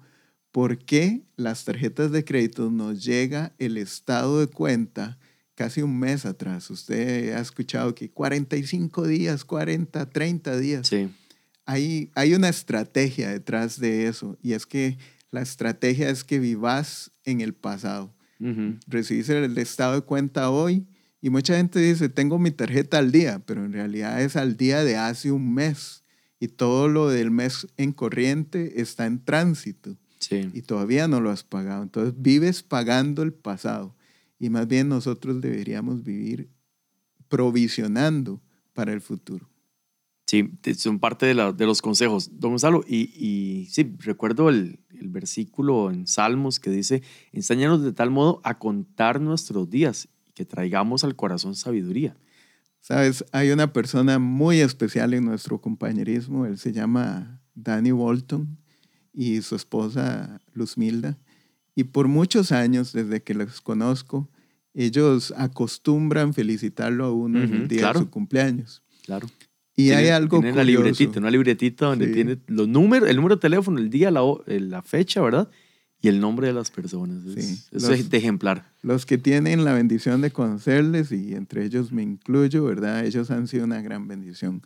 por 0.52 0.78
qué 0.78 1.24
las 1.38 1.64
tarjetas 1.66 2.12
de 2.12 2.24
crédito 2.26 2.70
nos 2.70 3.04
llega 3.04 3.54
el 3.58 3.78
estado 3.78 4.40
de 4.40 4.48
cuenta 4.48 5.18
casi 5.56 5.82
un 5.82 5.98
mes 5.98 6.26
atrás. 6.26 6.70
Usted 6.70 7.34
ha 7.34 7.40
escuchado 7.40 7.96
que 7.96 8.10
45 8.10 9.08
días, 9.08 9.46
40, 9.46 10.10
30 10.10 10.58
días. 10.58 10.88
Sí. 10.88 11.10
Hay, 11.66 12.12
hay 12.16 12.34
una 12.34 12.50
estrategia 12.50 13.30
detrás 13.30 13.80
de 13.80 14.08
eso 14.08 14.38
y 14.42 14.54
es 14.54 14.66
que 14.66 14.98
la 15.30 15.42
estrategia 15.42 16.10
es 16.10 16.24
que 16.24 16.40
vivas 16.40 17.12
en 17.24 17.40
el 17.40 17.54
pasado 17.54 18.14
Ujú. 18.40 18.78
recibís 18.88 19.30
el 19.30 19.58
estado 19.58 19.96
de 19.96 20.02
cuenta 20.02 20.50
hoy 20.50 20.86
y 21.22 21.30
mucha 21.30 21.56
gente 21.56 21.80
dice, 21.80 22.10
tengo 22.10 22.40
mi 22.40 22.50
tarjeta 22.50 22.98
al 22.98 23.12
día, 23.12 23.40
pero 23.46 23.64
en 23.64 23.72
realidad 23.72 24.22
es 24.22 24.36
al 24.36 24.58
día 24.58 24.84
de 24.84 24.98
hace 24.98 25.32
un 25.32 25.54
mes 25.54 26.04
y 26.40 26.48
todo 26.48 26.88
lo 26.88 27.08
del 27.10 27.30
mes 27.30 27.68
en 27.78 27.94
corriente 27.94 28.82
está 28.82 29.06
en 29.06 29.24
tránsito 29.24 29.96
Sí. 30.22 30.50
y 30.54 30.62
todavía 30.62 31.08
no 31.10 31.20
lo 31.20 31.30
has 31.32 31.44
pagado. 31.44 31.84
Entonces 31.84 32.14
vives 32.18 32.64
pagando 32.64 33.24
el 33.24 33.34
pasado 33.34 33.96
y 34.40 34.50
más 34.50 34.68
bien 34.68 34.88
nosotros 34.88 35.42
deberíamos 35.42 36.04
vivir 36.04 36.50
provisionando 37.28 38.42
para 38.74 38.94
el 38.94 39.02
futuro. 39.02 39.50
Sí, 40.28 40.50
son 40.78 41.00
parte 41.00 41.26
de, 41.26 41.34
la- 41.34 41.52
de 41.52 41.66
los 41.66 41.82
consejos. 41.82 42.30
Don 42.40 42.52
Gonzalo, 42.52 42.84
y, 42.88 43.12
y 43.16 43.66
sí, 43.66 43.96
recuerdo 44.00 44.48
el, 44.50 44.80
el 44.98 45.10
versículo 45.10 45.92
en 45.92 46.08
Salmos 46.08 46.60
que 46.60 46.70
dice, 46.70 47.04
enséñanos 47.34 47.84
de 47.84 47.92
tal 47.92 48.12
modo 48.12 48.40
a 48.46 48.58
contar 48.58 49.20
nuestros 49.20 49.70
días 49.70 50.08
y 50.30 50.32
que 50.32 50.46
traigamos 50.46 51.04
al 51.04 51.16
corazón 51.18 51.56
sabiduría. 51.56 52.16
Sabes, 52.80 53.26
hay 53.34 53.52
una 53.52 53.74
persona 53.74 54.20
muy 54.20 54.62
especial 54.62 55.14
en 55.14 55.26
nuestro 55.26 55.60
compañerismo, 55.60 56.46
él 56.46 56.58
se 56.58 56.72
llama 56.72 57.42
Danny 57.54 57.92
Walton 57.92 58.58
y 59.14 59.42
su 59.42 59.56
esposa 59.56 60.42
Luzmilda. 60.54 61.18
Y 61.76 61.86
por 61.86 62.08
muchos 62.08 62.52
años, 62.52 62.94
desde 62.94 63.22
que 63.24 63.34
los 63.34 63.62
conozco, 63.62 64.30
ellos 64.74 65.34
acostumbran 65.38 66.34
felicitarlo 66.34 67.06
a 67.06 67.12
uno 67.14 67.40
en 67.42 67.46
Ujú, 67.54 67.56
el 67.64 67.68
día 67.68 67.80
claro. 67.80 68.00
de 68.00 68.06
su 68.06 68.12
cumpleaños. 68.12 68.84
Claro. 69.06 69.28
Y 69.76 69.92
hay 69.92 70.10
algo 70.10 70.40
tiene 70.42 70.52
curioso. 70.58 70.82
libretita, 70.84 71.20
una 71.20 71.32
libretita 71.32 71.86
donde 71.88 72.08
Sí. 72.08 72.14
tiene 72.14 72.38
los 72.48 72.68
números, 72.68 73.10
el 73.10 73.16
número 73.16 73.36
de 73.36 73.42
teléfono, 73.42 73.80
el 73.80 73.90
día, 73.90 74.12
la, 74.12 74.22
eh, 74.48 74.60
la 74.60 74.82
fecha, 74.82 75.22
¿verdad? 75.22 75.50
Y 76.02 76.08
el 76.10 76.20
nombre 76.20 76.48
de 76.48 76.54
las 76.54 76.72
personas. 76.72 77.24
Es, 77.26 77.46
Sí, 77.46 77.64
eso 77.72 77.90
los- 77.90 78.00
es 78.00 78.10
de 78.10 78.18
ejemplar. 78.18 78.72
Los 78.82 79.06
que 79.06 79.18
tienen 79.18 79.64
la 79.64 79.74
bendición 79.74 80.22
de 80.22 80.32
conocerles, 80.32 81.12
y 81.12 81.34
entre 81.36 81.64
ellos 81.66 81.92
me 81.92 82.04
incluyo, 82.04 82.64
¿verdad? 82.66 83.06
Ellos 83.06 83.32
han 83.32 83.48
sido 83.48 83.64
una 83.66 83.82
gran 83.82 84.08
bendición. 84.08 84.62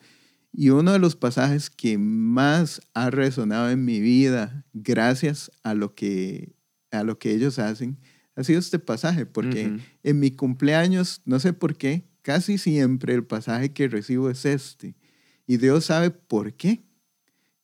Y 0.58 0.70
uno 0.70 0.94
de 0.94 1.00
los 1.00 1.16
pasajes 1.18 1.70
que 1.70 1.98
más 1.98 2.82
ha 2.94 3.10
resonado 3.10 3.70
en 3.70 3.84
mi 3.84 4.00
vida, 4.00 4.66
gracias 4.74 5.52
a 5.64 5.74
lo 5.74 5.94
que, 5.96 6.56
a 6.92 7.04
lo 7.04 7.20
que 7.20 7.32
ellos 7.34 7.60
hacen, 7.60 7.98
ha 8.38 8.44
sido 8.44 8.60
este 8.60 8.80
pasaje, 8.80 9.26
porque 9.26 9.66
en 10.04 10.20
mi 10.20 10.32
cumpleaños, 10.32 11.22
no 11.26 11.40
sé 11.40 11.52
por 11.54 11.76
qué, 11.76 12.06
casi 12.22 12.58
siempre 12.58 13.14
el 13.14 13.26
pasaje 13.26 13.74
que 13.74 13.88
recibo 13.90 14.30
es 14.30 14.46
este. 14.46 14.96
Y 15.46 15.58
Dios 15.58 15.86
sabe 15.86 16.10
por 16.12 16.54
qué. 16.54 16.84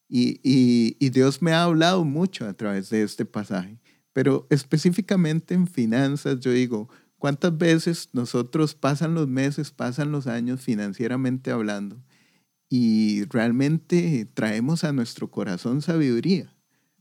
Y, 0.10 0.40
y- 0.44 0.98
y 1.00 1.10
Dios 1.10 1.42
me 1.42 1.54
ha 1.54 1.64
hablado 1.64 2.04
mucho 2.04 2.46
a 2.48 2.54
través 2.54 2.90
de 2.90 3.04
este 3.04 3.26
pasaje. 3.26 3.80
Pero 4.14 4.46
específicamente 4.50 5.54
en 5.54 5.68
finanzas, 5.68 6.42
yo 6.42 6.52
digo, 6.52 6.90
¿cuántas 7.18 7.58
veces 7.58 8.10
nosotros 8.12 8.76
pasan 8.76 9.14
los 9.14 9.28
meses, 9.30 9.72
pasan 9.72 10.12
los 10.12 10.28
años 10.28 10.60
financieramente 10.62 11.52
hablando 11.52 12.02
y 12.74 13.26
realmente 13.26 14.26
traemos 14.34 14.86
a 14.86 14.94
nuestro 14.94 15.30
corazón 15.30 15.82
sabiduría? 15.82 16.56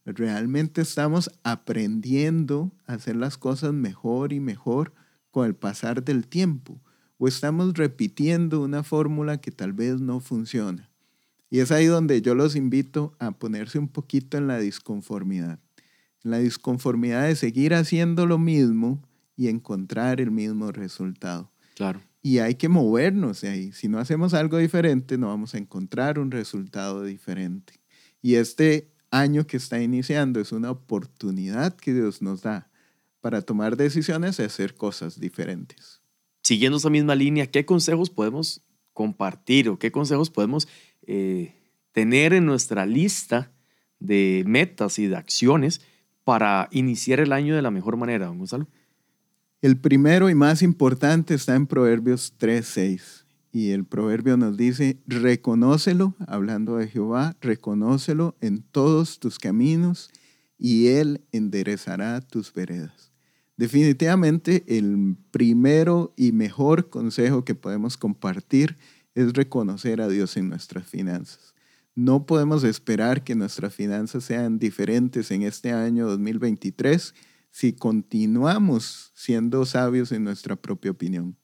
Realmente 0.05 0.81
estamos 0.81 1.31
aprendiendo 1.45 2.73
a 2.89 2.95
hacer 2.95 3.15
las 3.15 3.39
cosas 3.39 3.73
mejor 3.73 4.33
y 4.33 4.41
mejor 4.41 4.93
con 5.31 5.47
el 5.47 5.55
pasar 5.55 6.03
del 6.03 6.27
tiempo. 6.27 6.83
O 7.19 7.29
estamos 7.29 7.75
repitiendo 7.75 8.61
una 8.61 8.83
fórmula 8.83 9.41
que 9.41 9.53
tal 9.53 9.73
vez 9.73 10.01
no 10.01 10.19
funciona. 10.19 10.91
Y 11.51 11.61
es 11.61 11.71
ahí 11.71 11.87
donde 11.87 12.21
yo 12.21 12.35
los 12.35 12.57
invito 12.57 13.15
a 13.21 13.31
ponerse 13.31 13.79
un 13.79 13.87
poquito 13.87 14.39
en 14.39 14.49
la 14.49 14.59
disconformidad. 14.59 15.61
En 16.25 16.33
la 16.33 16.39
disconformidad 16.39 17.29
de 17.29 17.37
seguir 17.37 17.75
haciendo 17.75 18.27
lo 18.27 18.39
mismo 18.39 19.01
y 19.37 19.47
encontrar 19.47 20.21
el 20.21 20.33
mismo 20.33 20.73
resultado. 20.73 21.53
Claro. 21.77 22.01
Y 22.23 22.39
hay 22.39 22.55
que 22.55 22.69
movernos 22.69 23.41
de 23.41 23.49
ahí. 23.49 23.73
Si 23.73 23.89
no 23.89 23.99
hacemos 23.99 24.35
algo 24.35 24.59
diferente, 24.59 25.19
no 25.19 25.29
vamos 25.29 25.55
a 25.55 25.59
encontrar 25.59 26.19
un 26.19 26.31
resultado 26.31 27.05
diferente. 27.05 27.81
Y 28.23 28.35
este 28.35 28.93
año 29.11 29.47
que 29.47 29.57
está 29.57 29.81
iniciando 29.83 30.41
es 30.41 30.53
una 30.53 30.71
oportunidad 30.71 31.75
que 31.77 31.95
Dios 31.95 32.23
nos 32.23 32.43
da 32.43 32.71
para 33.21 33.43
tomar 33.43 33.77
decisiones 33.77 34.39
y 34.39 34.43
hacer 34.43 34.75
cosas 34.75 35.19
diferentes. 35.19 36.03
Siguiendo 36.43 36.79
esa 36.79 36.91
misma 36.91 37.15
línea, 37.15 37.47
¿qué 37.47 37.65
consejos 37.65 38.11
podemos 38.11 38.63
compartir 38.93 39.69
o 39.69 39.79
qué 39.79 39.93
consejos 39.93 40.31
podemos 40.31 40.69
eh, 41.07 41.55
tener 41.93 42.33
en 42.33 42.47
nuestra 42.47 42.87
lista 42.87 43.53
de 43.99 44.43
metas 44.47 44.99
y 44.99 45.07
de 45.07 45.17
acciones 45.17 45.81
para 46.25 46.69
iniciar 46.71 47.21
el 47.21 47.33
año 47.33 47.55
de 47.57 47.63
la 47.63 47.71
mejor 47.71 47.97
manera, 47.97 48.27
don 48.27 48.39
Gonzalo? 48.39 48.69
El 49.63 49.77
primero 49.77 50.31
y 50.31 50.35
más 50.35 50.63
importante 50.63 51.35
está 51.35 51.55
en 51.55 51.67
Proverbios 51.67 52.33
3.6. 52.41 53.25
Y 53.53 53.73
el 53.73 53.85
proverbio 53.85 54.39
nos 54.39 54.57
dice, 54.57 54.97
reconócelo, 55.07 56.15
hablando 56.27 56.77
de 56.77 56.89
Jehová, 56.89 57.37
reconócelo 57.43 58.37
en 58.41 58.63
todos 58.63 59.19
tus 59.19 59.39
caminos 59.39 60.09
y 60.57 60.87
Él 60.89 61.21
enderezará 61.33 62.23
tus 62.23 62.55
veredas. 62.55 63.13
Definitivamente 63.59 64.65
el 64.67 65.17
primero 65.31 66.15
y 66.17 66.33
mejor 66.33 66.89
consejo 66.89 67.45
que 67.45 67.55
podemos 67.55 67.99
compartir 67.99 68.79
es 69.15 69.35
reconocer 69.35 70.01
a 70.01 70.09
Dios 70.09 70.39
en 70.39 70.49
nuestras 70.49 70.87
finanzas. 70.87 71.55
No 71.95 72.25
podemos 72.25 72.65
esperar 72.65 73.25
que 73.25 73.35
nuestras 73.35 73.75
finanzas 73.75 74.25
sean 74.25 74.59
diferentes 74.59 75.31
en 75.31 75.43
este 75.43 75.73
año 75.73 76.07
2023 76.07 77.15
si 77.51 77.73
continuamos 77.73 79.13
siendo 79.15 79.65
sabios 79.67 80.13
en 80.13 80.25
nuestra 80.25 80.57
propia 80.57 80.91
opinión. 80.91 81.37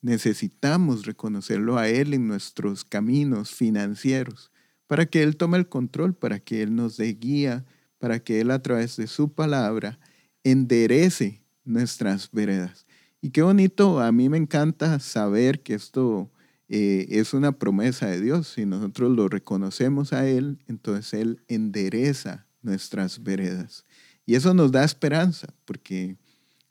Necesitamos 0.00 1.06
reconocerlo 1.06 1.76
a 1.76 1.88
Él 1.88 2.14
en 2.14 2.28
nuestros 2.28 2.84
caminos 2.84 3.52
financieros, 3.52 4.52
para 4.86 5.06
que 5.06 5.22
Él 5.22 5.36
tome 5.36 5.58
el 5.58 5.68
control, 5.68 6.14
para 6.14 6.38
que 6.38 6.62
Él 6.62 6.74
nos 6.74 6.96
dé 6.96 7.12
guía, 7.14 7.66
para 7.98 8.20
que 8.20 8.40
Él 8.40 8.50
a 8.50 8.62
través 8.62 8.96
de 8.96 9.06
su 9.06 9.32
palabra 9.32 9.98
enderece 10.44 11.42
nuestras 11.64 12.30
veredas. 12.30 12.86
Y 13.20 13.30
qué 13.30 13.42
bonito, 13.42 14.00
a 14.00 14.12
mí 14.12 14.28
me 14.28 14.38
encanta 14.38 15.00
saber 15.00 15.62
que 15.62 15.74
esto 15.74 16.30
eh, 16.68 17.06
es 17.10 17.34
una 17.34 17.52
promesa 17.52 18.06
de 18.06 18.20
Dios. 18.20 18.48
Si 18.48 18.64
nosotros 18.64 19.10
lo 19.10 19.28
reconocemos 19.28 20.12
a 20.12 20.28
Él, 20.28 20.58
entonces 20.68 21.14
Él 21.14 21.42
endereza 21.48 22.46
nuestras 22.62 23.22
veredas. 23.22 23.84
Y 24.28 24.34
eso 24.34 24.52
nos 24.52 24.72
da 24.72 24.84
esperanza, 24.84 25.48
porque 25.64 26.18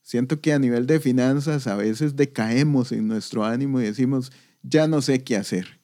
siento 0.03 0.41
que 0.41 0.53
a 0.53 0.59
nivel 0.59 0.85
de 0.85 0.99
finanzas 0.99 1.65
a 1.65 1.75
veces 1.75 2.15
decaemos 2.15 2.91
en 2.91 3.07
nuestro 3.07 3.43
ánimo 3.45 3.81
y 3.81 3.85
decimos, 3.85 4.31
ya 4.61 4.87
no 4.87 5.01
sé 5.01 5.23
qué 5.23 5.37
hacer. 5.37 5.79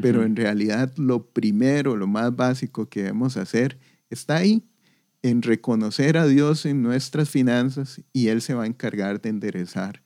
Pero 0.00 0.24
en 0.24 0.34
realidad 0.34 0.94
lo 0.96 1.26
primero, 1.26 1.94
lo 1.94 2.06
más 2.06 2.34
básico 2.34 2.88
que 2.88 3.02
debemos 3.02 3.36
hacer 3.36 3.78
está 4.08 4.36
ahí, 4.36 4.62
en 5.20 5.42
reconocer 5.42 6.16
a 6.16 6.26
Dios 6.26 6.64
en 6.64 6.82
nuestras 6.82 7.28
finanzas 7.28 8.00
y 8.14 8.28
Él 8.28 8.40
se 8.40 8.54
va 8.54 8.62
a 8.62 8.66
encargar 8.66 9.20
de 9.20 9.28
enderezar 9.28 10.02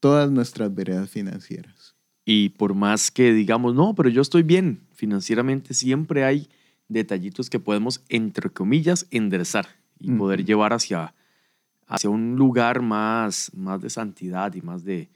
todas 0.00 0.30
nuestras 0.30 0.74
veredas 0.74 1.10
financieras. 1.10 1.94
Y 2.24 2.48
por 2.48 2.72
más 2.72 3.10
que 3.10 3.34
digamos, 3.34 3.74
no, 3.74 3.94
pero 3.94 4.08
yo 4.08 4.22
estoy 4.22 4.44
bien 4.44 4.86
financieramente, 4.94 5.74
siempre 5.74 6.24
hay 6.24 6.48
detallitos 6.88 7.50
que 7.50 7.60
podemos, 7.60 8.02
entre 8.08 8.48
comillas, 8.48 9.06
enderezar 9.10 9.77
y 9.98 10.10
poder 10.12 10.44
llevar 10.44 10.72
hacia, 10.72 11.14
hacia 11.86 12.10
un 12.10 12.36
lugar 12.36 12.82
más, 12.82 13.50
más 13.54 13.80
de 13.80 13.90
santidad 13.90 14.54
y 14.54 14.60
más 14.60 14.84
de, 14.84 15.08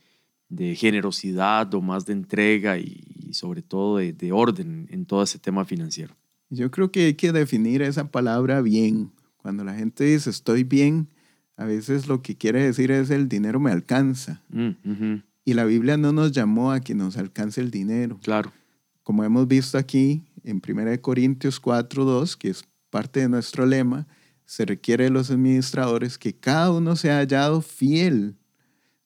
de 0.48 0.74
generosidad 0.76 1.72
o 1.74 1.80
más 1.80 2.06
de 2.06 2.12
entrega 2.12 2.78
y, 2.78 3.30
sobre 3.32 3.62
todo 3.62 3.96
de, 3.96 4.12
de, 4.12 4.32
orden 4.32 4.86
en 4.90 5.06
todo 5.06 5.22
ese 5.22 5.38
tema 5.38 5.64
financiero. 5.64 6.14
Yo 6.50 6.70
creo 6.70 6.92
que 6.92 7.06
hay 7.06 7.14
que 7.14 7.32
definir 7.32 7.80
esa 7.80 8.10
palabra 8.10 8.60
bien. 8.60 9.10
Cuando 9.38 9.64
la 9.64 9.74
gente 9.74 10.04
dice 10.04 10.28
estoy 10.28 10.64
bien, 10.64 11.08
a 11.56 11.64
veces 11.64 12.08
lo 12.08 12.22
que 12.22 12.36
quiere 12.36 12.62
decir 12.62 12.90
es 12.90 13.10
el 13.10 13.28
dinero 13.28 13.60
me 13.60 13.70
alcanza. 13.70 14.42
Mm, 14.50 15.16
y 15.44 15.54
la 15.54 15.64
Biblia 15.64 15.96
no 15.96 16.12
nos 16.12 16.32
llamó 16.32 16.72
a 16.72 16.80
que 16.80 16.94
nos 16.94 17.16
alcance 17.16 17.60
el 17.60 17.70
dinero. 17.70 18.18
Claro. 18.22 18.52
Como 19.02 19.24
hemos 19.24 19.48
visto 19.48 19.78
aquí 19.78 20.22
en 20.44 20.60
1 20.66 21.00
Corintios 21.00 21.58
4, 21.58 22.04
2, 22.04 22.36
que 22.36 22.50
es 22.50 22.64
parte 22.90 23.20
de 23.20 23.28
nuestro 23.28 23.66
lema, 23.66 24.06
se 24.52 24.66
requiere 24.66 25.04
de 25.04 25.10
los 25.10 25.30
administradores 25.30 26.18
que 26.18 26.34
cada 26.34 26.70
uno 26.72 26.94
sea 26.94 27.20
hallado 27.20 27.62
fiel, 27.62 28.36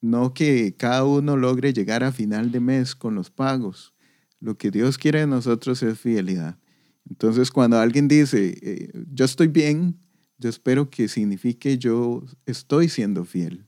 no 0.01 0.35
que 0.35 0.75
cada 0.77 1.05
uno 1.05 1.37
logre 1.37 1.73
llegar 1.73 2.03
a 2.03 2.11
final 2.11 2.51
de 2.51 2.59
mes 2.59 2.97
con 2.97 3.15
los 3.15 3.31
pagos. 3.31 3.95
Lo 4.41 4.59
que 4.59 4.73
Dios 4.73 4.99
quiere 4.99 5.21
de 5.21 5.29
nosotros 5.29 5.85
es 5.85 6.01
fidelidad. 6.01 6.59
Entonces, 7.09 7.53
cuando 7.53 7.79
alguien 7.79 8.09
dice, 8.09 8.59
eh, 8.61 8.91
yo 9.13 9.25
estoy 9.25 9.47
bien, 9.47 10.01
yo 10.37 10.49
espero 10.49 10.91
que 10.91 11.07
signifique 11.07 11.79
yo 11.79 12.25
estoy 12.45 12.89
siendo 12.89 13.25
fiel 13.25 13.67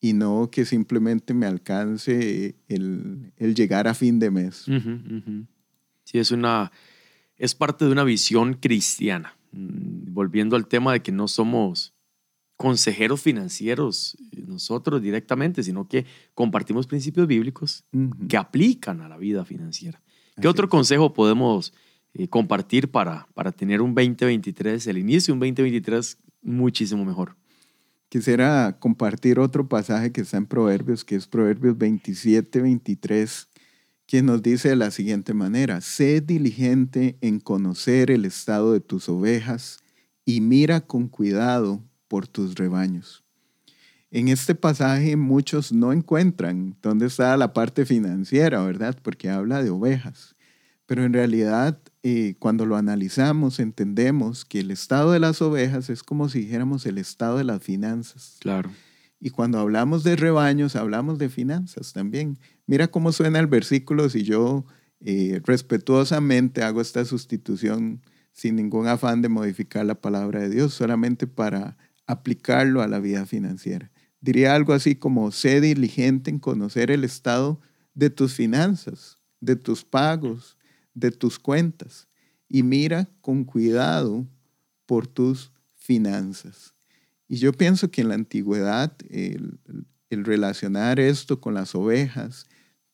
y 0.00 0.14
no 0.14 0.48
que 0.50 0.64
simplemente 0.64 1.34
me 1.34 1.44
alcance 1.44 2.56
el, 2.68 3.34
llegar 3.54 3.86
a 3.86 3.92
fin 3.92 4.18
de 4.18 4.30
mes. 4.30 4.64
Sí, 6.04 6.18
es 6.18 6.30
una, 6.30 6.72
es 7.36 7.54
parte 7.54 7.84
de 7.84 7.92
una 7.92 8.04
visión 8.04 8.54
cristiana. 8.54 9.36
Mm, 9.52 10.12
volviendo 10.14 10.56
al 10.56 10.66
tema 10.66 10.92
de 10.92 11.02
que 11.02 11.12
no 11.12 11.28
somos 11.28 11.94
consejeros 12.56 13.20
financieros 13.20 14.16
eh, 14.32 14.42
nosotros 14.46 15.02
directamente, 15.02 15.62
sino 15.62 15.88
que 15.88 16.06
compartimos 16.34 16.86
principios 16.86 17.26
bíblicos 17.26 17.84
que 18.28 18.36
aplican 18.36 19.00
a 19.00 19.08
la 19.08 19.16
vida 19.18 19.44
financiera. 19.44 20.02
¿Qué 20.40 20.48
otro 20.48 20.68
consejo 20.68 21.12
podemos 21.12 21.74
eh, 22.14 22.28
compartir 22.28 22.90
para, 22.90 23.26
para 23.34 23.52
tener 23.52 23.82
un 23.82 23.94
2023, 23.94 24.86
el 24.86 24.98
inicio 24.98 25.32
de 25.32 25.34
un 25.34 25.40
2023 25.40 26.18
muchísimo 26.42 27.04
mejor? 27.04 27.36
Quisiera 28.08 28.76
compartir 28.78 29.38
otro 29.38 29.68
pasaje 29.68 30.12
que 30.12 30.20
está 30.20 30.36
en 30.36 30.46
Proverbios, 30.46 31.04
que 31.04 31.16
es 31.16 31.26
Proverbios 31.26 31.76
27, 31.76 32.60
23, 32.60 33.48
que 34.12 34.22
nos 34.22 34.42
dice 34.42 34.68
de 34.68 34.76
la 34.76 34.90
siguiente 34.90 35.32
manera, 35.32 35.80
sé 35.80 36.20
diligente 36.20 37.16
en 37.22 37.40
conocer 37.40 38.10
el 38.10 38.26
estado 38.26 38.74
de 38.74 38.80
tus 38.80 39.08
ovejas 39.08 39.78
y 40.26 40.42
mira 40.42 40.82
con 40.82 41.08
cuidado 41.08 41.82
por 42.08 42.28
tus 42.28 42.54
rebaños. 42.54 43.24
En 44.10 44.28
este 44.28 44.54
pasaje 44.54 45.16
muchos 45.16 45.72
no 45.72 45.94
encuentran 45.94 46.76
dónde 46.82 47.06
está 47.06 47.34
la 47.38 47.54
parte 47.54 47.86
financiera, 47.86 48.62
¿verdad? 48.62 48.98
Porque 49.02 49.30
habla 49.30 49.62
de 49.62 49.70
ovejas. 49.70 50.36
Pero 50.84 51.04
en 51.04 51.14
realidad, 51.14 51.78
eh, 52.02 52.34
cuando 52.38 52.66
lo 52.66 52.76
analizamos, 52.76 53.60
entendemos 53.60 54.44
que 54.44 54.60
el 54.60 54.72
estado 54.72 55.12
de 55.12 55.20
las 55.20 55.40
ovejas 55.40 55.88
es 55.88 56.02
como 56.02 56.28
si 56.28 56.40
dijéramos 56.40 56.84
el 56.84 56.98
estado 56.98 57.38
de 57.38 57.44
las 57.44 57.62
finanzas. 57.62 58.36
Claro. 58.40 58.68
Y 59.24 59.30
cuando 59.30 59.60
hablamos 59.60 60.02
de 60.02 60.16
rebaños, 60.16 60.74
hablamos 60.74 61.16
de 61.16 61.28
finanzas 61.28 61.92
también. 61.92 62.40
Mira 62.66 62.88
cómo 62.88 63.12
suena 63.12 63.38
el 63.38 63.46
versículo 63.46 64.10
si 64.10 64.24
yo 64.24 64.66
eh, 64.98 65.40
respetuosamente 65.44 66.64
hago 66.64 66.80
esta 66.80 67.04
sustitución 67.04 68.02
sin 68.32 68.56
ningún 68.56 68.88
afán 68.88 69.22
de 69.22 69.28
modificar 69.28 69.86
la 69.86 69.94
palabra 69.94 70.40
de 70.40 70.48
Dios, 70.48 70.74
solamente 70.74 71.28
para 71.28 71.76
aplicarlo 72.08 72.82
a 72.82 72.88
la 72.88 72.98
vida 72.98 73.24
financiera. 73.24 73.92
Diría 74.20 74.56
algo 74.56 74.72
así 74.72 74.96
como, 74.96 75.30
sé 75.30 75.60
diligente 75.60 76.28
en 76.28 76.40
conocer 76.40 76.90
el 76.90 77.04
estado 77.04 77.60
de 77.94 78.10
tus 78.10 78.34
finanzas, 78.34 79.20
de 79.40 79.54
tus 79.54 79.84
pagos, 79.84 80.58
de 80.94 81.12
tus 81.12 81.38
cuentas, 81.38 82.08
y 82.48 82.64
mira 82.64 83.08
con 83.20 83.44
cuidado 83.44 84.26
por 84.84 85.06
tus 85.06 85.52
finanzas. 85.76 86.74
Y 87.32 87.36
yo 87.36 87.54
pienso 87.54 87.90
que 87.90 88.02
en 88.02 88.08
la 88.08 88.14
antigüedad 88.14 88.94
el, 89.08 89.58
relacionar 90.10 91.00
esto 91.00 91.40
con 91.40 91.54
las 91.54 91.74
ovejas 91.74 92.46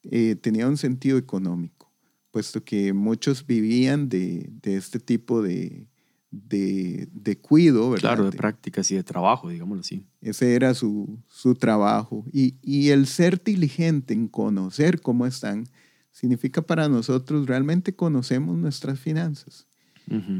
eh, 0.05 0.37
tenía 0.37 0.69
un 0.69 0.77
sentido 0.77 1.19
económico, 1.19 1.91
puesto 2.31 2.63
que 2.63 2.93
muchos 2.93 3.45
vivían 3.45 4.09
de, 4.09 4.53
este 4.63 5.01
tipo 5.01 5.43
de, 5.43 5.89
de, 6.31 7.39
cuido, 7.43 7.91
¿verdad? 7.91 8.11
Claro, 8.11 8.31
de 8.31 8.37
prácticas 8.37 8.89
y 8.93 8.95
de 8.95 9.03
trabajo, 9.03 9.49
digámoslo 9.49 9.81
así. 9.81 10.07
Ese 10.21 10.55
era 10.55 10.73
su, 10.73 11.19
su 11.27 11.57
trabajo. 11.57 12.25
Y, 12.33 12.55
y, 12.63 12.91
el 12.91 13.09
ser 13.09 13.43
diligente 13.43 14.15
en 14.15 14.29
conocer 14.29 15.01
cómo 15.01 15.27
están, 15.27 15.65
significa 16.13 16.63
para 16.63 16.89
nosotros 16.89 17.49
realmente 17.49 17.97
conocemos 17.97 18.57
nuestras 18.57 19.01
finanzas. 19.01 19.68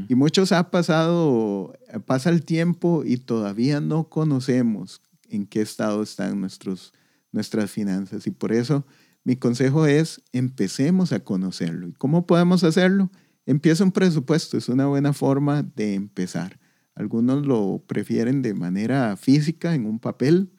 Y 0.07 0.15
muchos 0.15 0.51
ha 0.51 0.71
pasado, 0.71 1.73
pasa 2.05 2.29
el 2.29 2.43
tiempo 2.43 3.03
y 3.05 3.17
todavía 3.17 3.81
no 3.81 4.09
conocemos 4.09 5.01
en 5.29 5.45
qué 5.45 5.61
estado 5.61 6.01
están 6.01 6.39
nuestros, 6.39 6.93
nuestras 7.31 7.71
finanzas. 7.71 8.25
Y 8.27 8.31
por 8.31 8.51
eso 8.51 8.85
mi 9.23 9.35
consejo 9.35 9.85
es, 9.85 10.21
empecemos 10.31 11.13
a 11.13 11.19
conocerlo. 11.19 11.87
¿Y 11.87 11.93
cómo 11.93 12.25
podemos 12.25 12.63
hacerlo? 12.63 13.11
Empieza 13.45 13.83
un 13.83 13.91
presupuesto, 13.91 14.57
es 14.57 14.69
una 14.69 14.87
buena 14.87 15.13
forma 15.13 15.63
de 15.63 15.95
empezar. 15.95 16.59
Algunos 16.95 17.45
lo 17.45 17.83
prefieren 17.87 18.41
de 18.41 18.53
manera 18.53 19.15
física, 19.17 19.73
en 19.73 19.85
un 19.85 19.99
papel. 19.99 20.51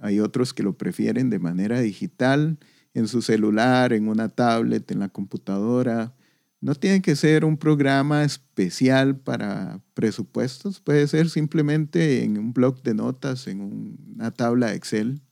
Hay 0.00 0.20
otros 0.20 0.54
que 0.54 0.62
lo 0.62 0.78
prefieren 0.78 1.30
de 1.30 1.38
manera 1.38 1.80
digital, 1.80 2.58
en 2.94 3.08
su 3.08 3.22
celular, 3.22 3.92
en 3.92 4.08
una 4.08 4.28
tablet, 4.28 4.90
en 4.90 5.00
la 5.00 5.08
computadora. 5.08 6.14
No 6.60 6.74
tiene 6.74 7.00
que 7.00 7.16
ser 7.16 7.46
un 7.46 7.56
programa 7.56 8.22
especial 8.22 9.16
para 9.16 9.80
presupuestos, 9.94 10.80
puede 10.80 11.06
ser 11.08 11.30
simplemente 11.30 12.22
en 12.22 12.36
un 12.36 12.52
blog 12.52 12.82
de 12.82 12.94
notas, 12.94 13.46
en 13.46 13.96
una 14.14 14.30
tabla 14.30 14.74
Excel. 14.74 15.22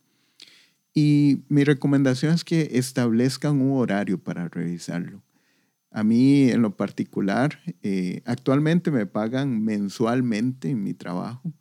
Y 0.95 1.43
mi 1.49 1.65
recomendación 1.65 2.35
es 2.35 2.45
que 2.45 2.71
establezcan 2.73 3.61
un 3.61 3.79
horario 3.79 4.19
para 4.19 4.49
revisarlo. 4.49 5.23
A 5.91 6.03
mí 6.03 6.51
en 6.51 6.63
lo 6.63 6.77
particular, 6.77 7.59
eh, 7.83 8.23
actualmente 8.25 8.91
me 8.91 9.05
pagan 9.05 9.63
mensualmente 9.63 10.71
en 10.71 10.83
mi 10.83 10.95
trabajo. 10.95 11.53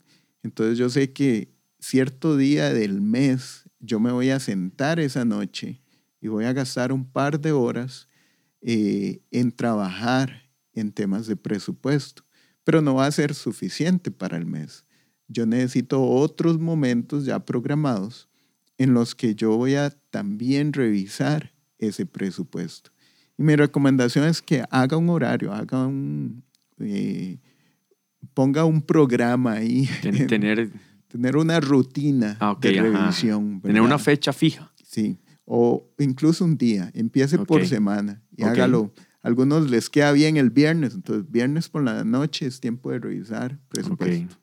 Entonces 0.44 0.78
yo 0.78 0.90
sé 0.90 1.12
que 1.12 1.52
cierto 1.80 2.38
día 2.38 2.74
del 2.74 3.02
mes 3.02 3.66
yo 3.80 4.00
me 4.00 4.12
voy 4.12 4.30
a 4.30 4.40
sentar 4.40 5.00
esa 5.00 5.26
noche 5.26 5.82
y 6.22 6.30
voy 6.30 6.46
a 6.46 6.54
gastar 6.54 6.92
un 6.92 7.06
par 7.06 7.40
de 7.40 7.52
horas 7.52 8.07
eh, 8.62 9.22
en 9.32 9.52
trabajar 9.52 10.50
en 10.74 10.92
temas 10.92 11.28
de 11.28 11.36
presupuesto, 11.36 12.24
pero 12.64 12.82
no 12.82 12.96
va 12.96 13.06
a 13.06 13.12
ser 13.12 13.34
suficiente 13.34 14.12
para 14.12 14.38
el 14.38 14.46
mes. 14.46 14.86
Yo 15.28 15.46
necesito 15.46 16.04
otros 16.04 16.60
momentos 16.60 17.26
ya 17.26 17.46
programados 17.46 18.30
en 18.78 18.94
los 18.94 19.16
que 19.16 19.36
yo 19.36 19.58
voy 19.58 19.76
a 19.76 19.90
también 20.10 20.74
revisar 20.74 21.54
ese 21.80 22.06
presupuesto. 22.06 22.92
Y 23.38 23.44
mi 23.44 23.56
recomendación 23.56 24.26
es 24.26 24.42
que 24.42 24.64
haga 24.70 24.98
un 24.98 25.10
horario, 25.10 25.54
haga 25.54 25.86
un, 25.86 26.44
eh, 26.80 27.40
ponga 28.34 28.66
un 28.66 28.82
programa 28.82 29.54
ahí. 29.54 29.90
Tener, 30.02 30.72
tener 31.08 31.38
una 31.38 31.60
rutina 31.60 32.38
ah, 32.40 32.58
de 32.60 32.82
revisión. 32.82 33.62
Tener 33.62 33.82
una 33.82 33.98
fecha 34.00 34.34
fija. 34.34 34.72
Sí, 34.84 35.18
o 35.50 35.90
incluso 35.98 36.44
un 36.44 36.58
día. 36.58 36.92
Empiece 36.94 37.40
por 37.40 37.66
semana 37.66 38.22
y 38.36 38.44
hágalo. 38.44 38.94
algunos 39.22 39.72
les 39.72 39.90
queda 39.90 40.12
bien 40.12 40.36
el 40.36 40.50
viernes, 40.50 40.94
entonces 40.94 41.32
viernes 41.32 41.70
por 41.70 41.84
la 41.84 42.04
noche 42.04 42.46
es 42.46 42.60
tiempo 42.60 42.92
de 42.92 43.00
revisar 43.00 43.58
presupuesto. 43.70 44.38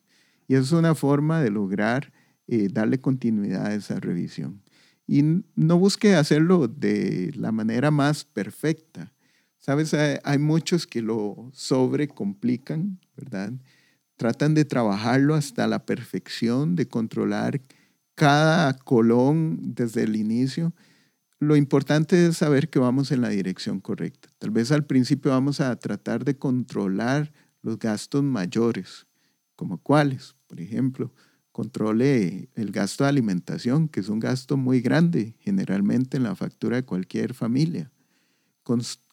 Y 0.49 0.55
eso 0.55 0.65
es 0.65 0.73
una 0.73 0.95
forma 0.95 1.43
de 1.43 1.51
lograr 1.51 2.11
eh, 2.49 2.69
darle 2.73 3.01
continuidad 3.01 3.67
a 3.67 3.75
esa 3.75 4.01
revisión. 4.01 4.63
Y 5.07 5.23
no 5.55 5.79
busque 5.79 6.15
hacerlo 6.15 6.69
de 6.69 7.33
la 7.37 7.53
manera 7.53 7.91
más 7.91 8.25
perfecta. 8.25 9.13
Sabes, 9.59 9.93
hay, 9.93 10.17
hay 10.25 10.39
muchos 10.39 10.87
que 10.87 11.03
lo 11.03 11.51
sobrecomplican, 11.53 12.99
¿verdad? 13.15 13.53
Tratan 14.17 14.55
de 14.55 14.65
trabajarlo 14.65 15.35
hasta 15.35 15.67
la 15.67 15.85
perfección, 15.85 16.77
de 16.77 16.89
controlar 16.89 17.61
cada 18.15 18.73
colón 18.73 19.59
desde 19.75 20.05
el 20.05 20.17
inicio. 20.17 20.73
Lo 21.41 21.57
importante 21.57 22.27
es 22.27 22.39
saber 22.39 22.71
que 22.71 22.79
vamos 22.79 23.11
en 23.11 23.21
la 23.21 23.29
dirección 23.29 23.81
correcta. 23.81 24.29
Tal 24.39 24.51
vez 24.51 24.73
al 24.73 24.87
principio 24.87 25.31
vamos 25.33 25.61
a 25.61 25.75
tratar 25.77 26.25
de 26.25 26.39
controlar 26.39 27.33
los 27.63 27.79
gastos 27.79 28.23
mayores, 28.23 29.07
como 29.57 29.79
cuáles, 29.79 30.37
por 30.47 30.61
ejemplo, 30.61 31.13
controle 31.53 32.49
el 32.55 32.71
gasto 32.73 33.05
de 33.05 33.11
alimentación, 33.11 33.89
que 33.89 34.01
es 34.01 34.09
un 34.09 34.21
gasto 34.21 34.57
muy 34.57 34.81
grande 34.81 35.37
generalmente 35.41 36.17
en 36.17 36.25
la 36.25 36.35
factura 36.35 36.77
de 36.77 36.85
cualquier 36.85 37.35
familia. 37.35 37.91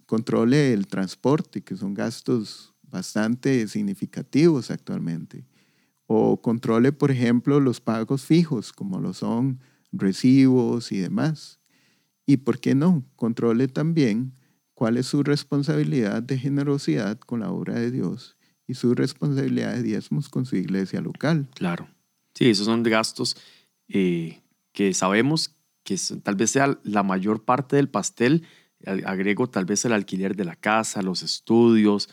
controle 0.06 0.74
el 0.74 0.88
transporte, 0.88 1.62
que 1.62 1.76
son 1.78 1.94
gastos 1.94 2.74
bastante 2.84 3.68
significativos 3.68 4.70
actualmente. 4.72 5.46
O 6.08 6.42
controle, 6.42 6.94
por 6.94 7.12
ejemplo, 7.12 7.60
los 7.62 7.82
pagos 7.82 8.26
fijos, 8.26 8.74
como 8.74 9.00
lo 9.00 9.14
son 9.14 9.62
recibos 9.94 10.92
y 10.92 11.00
demás. 11.00 11.61
Y 12.32 12.38
por 12.38 12.62
qué 12.62 12.76
no, 12.76 13.04
controle 13.18 13.68
también 13.68 14.32
cuál 14.74 14.96
es 14.96 15.08
su 15.08 15.22
responsabilidad 15.22 16.24
de 16.24 16.38
generosidad 16.38 17.20
con 17.20 17.42
la 17.42 17.52
obra 17.52 17.78
de 17.78 17.92
Dios 17.92 18.38
y 18.66 18.76
su 18.76 18.96
responsabilidad 18.96 19.76
de 19.76 19.84
diezmos 19.84 20.30
con 20.30 20.46
su 20.46 20.56
iglesia 20.56 21.02
local. 21.02 21.50
Claro. 21.56 21.90
Sí, 22.34 22.50
esos 22.50 22.68
son 22.68 22.84
gastos 22.84 23.36
eh, 23.90 24.40
que 24.72 24.94
sabemos 24.94 25.58
que 25.84 25.98
tal 26.24 26.36
vez 26.38 26.52
sea 26.52 26.80
la 26.84 27.04
mayor 27.04 27.44
parte 27.44 27.76
del 27.76 27.90
pastel. 27.90 28.48
Agrego 28.86 29.50
tal 29.50 29.66
vez 29.66 29.84
el 29.84 29.92
alquiler 29.92 30.38
de 30.38 30.46
la 30.46 30.56
casa, 30.56 31.02
los 31.02 31.24
estudios, 31.24 32.08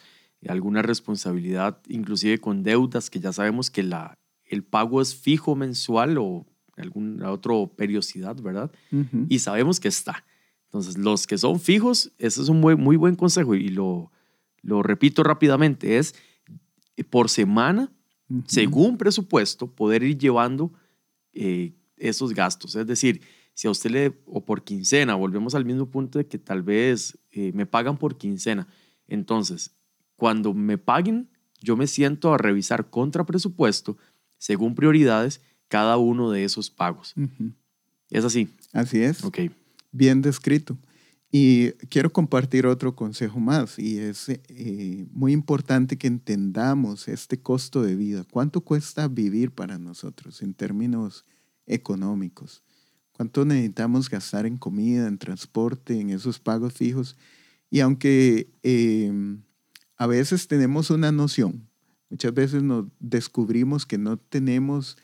alguna 0.49 0.83
responsabilidad, 0.83 1.81
inclusive 1.87 2.39
con 2.39 2.65
deudas, 2.65 3.09
que 3.09 3.21
ya 3.21 3.33
sabemos 3.33 3.71
que 3.71 3.85
la, 3.85 4.15
el 4.43 4.65
pago 4.65 5.01
es 5.01 5.15
fijo 5.15 5.55
mensual 5.55 6.19
o 6.19 6.45
alguna 6.79 7.31
otra 7.31 7.55
periodicidad, 7.77 8.37
¿verdad? 8.41 8.71
Y 9.29 9.39
sabemos 9.39 9.81
que 9.81 9.89
está. 9.89 10.25
Entonces, 10.65 10.99
los 10.99 11.27
que 11.27 11.39
son 11.39 11.61
fijos, 11.61 12.13
ese 12.19 12.43
es 12.43 12.49
un 12.49 12.61
muy, 12.61 12.77
muy 12.77 12.97
buen 12.97 13.17
consejo 13.17 13.55
y 13.55 13.69
lo, 13.69 14.13
lo 14.63 14.83
repito 14.83 15.23
rápidamente, 15.23 15.99
es 15.99 16.15
por 17.11 17.31
semana 17.31 17.91
según 18.47 18.99
presupuesto, 18.99 19.67
poder 19.67 20.03
ir 20.03 20.19
llevando 20.19 20.73
eh, 21.33 21.73
esos 21.97 22.35
gastos. 22.35 22.75
Es 22.77 22.87
decir, 22.87 23.23
si 23.55 23.67
a 23.67 23.71
usted 23.71 23.91
le, 23.91 24.23
o 24.27 24.45
por 24.45 24.63
quincena, 24.63 25.15
volvemos 25.15 25.55
al 25.55 25.65
mismo 25.65 25.91
punto 25.91 26.19
de 26.19 26.27
que 26.27 26.39
tal 26.39 26.63
vez 26.63 27.19
eh, 27.31 27.53
me 27.55 27.67
pagan 27.67 27.97
por 27.97 28.19
quincena. 28.19 28.69
Entonces, 29.07 29.75
cuando 30.17 30.53
me 30.53 30.79
paguen, 30.79 31.31
yo 31.61 31.77
me 31.77 31.87
siento 31.87 32.33
a 32.33 32.39
revisar 32.39 32.91
contra 32.91 33.25
presupuesto, 33.25 33.97
según 34.37 34.75
prioridades, 34.75 35.41
cada 35.69 35.97
uno 35.99 36.31
de 36.31 36.45
esos 36.45 36.71
pagos. 36.71 37.15
¿Es 38.11 38.25
así? 38.25 38.49
Así 38.73 39.03
es. 39.03 39.23
Ok. 39.25 39.39
Bien 39.93 40.23
descrito. 40.23 40.77
Y 41.31 41.73
quiero 41.91 42.11
compartir 42.11 42.67
otro 42.67 42.97
consejo 42.97 43.39
más 43.39 43.79
y 43.79 43.99
es 43.99 44.31
eh, 44.31 45.07
muy 45.13 45.33
importante 45.33 45.99
que 45.99 46.07
entendamos 46.07 47.07
este 47.07 47.39
costo 47.39 47.83
de 47.83 47.97
vida. 47.97 48.25
¿Cuánto 48.31 48.63
cuesta 48.63 49.09
vivir 49.09 49.51
para 49.51 49.79
nosotros 49.79 50.41
en 50.41 50.55
términos 50.55 51.27
económicos? 51.67 52.63
¿Cuánto 53.13 53.45
necesitamos 53.45 54.09
gastar 54.09 54.47
en 54.47 54.57
comida, 54.57 55.07
en 55.07 55.19
transporte, 55.19 56.01
en 56.01 56.11
esos 56.11 56.39
pagos 56.39 56.73
fijos? 56.73 57.17
Y 57.69 57.81
aunque 57.81 58.51
em, 58.63 59.43
a 59.99 60.07
veces 60.07 60.49
tenemos 60.49 60.89
una 60.89 61.13
noción, 61.13 61.69
muchas 62.09 62.33
veces 62.33 62.63
nos 62.63 62.87
descubrimos 63.01 63.85
que 63.85 63.99
no 63.99 64.17
tenemos 64.17 64.97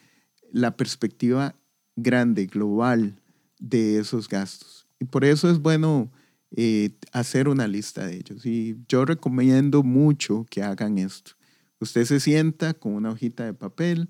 la 0.55 0.77
perspectiva 0.77 1.57
grande, 1.97 2.47
global 2.47 3.21
de 3.59 3.99
esos 3.99 4.29
gastos. 4.29 4.87
Y 5.01 5.05
por 5.05 5.25
eso 5.25 5.51
es 5.51 5.59
bueno 5.59 6.12
eh, 6.55 6.90
hacer 7.11 7.49
una 7.49 7.67
lista 7.67 8.07
de 8.07 8.17
ellos. 8.19 8.47
Y 8.47 8.77
yo 8.88 9.05
recomiendo 9.05 9.83
mucho 9.83 10.47
que 10.49 10.62
hagan 10.62 10.99
esto. 10.99 11.33
Usted 11.81 12.05
se 12.05 12.21
sienta 12.21 12.73
con 12.73 12.95
una 12.95 13.11
hojita 13.11 13.45
de 13.45 13.53
papel 13.53 14.09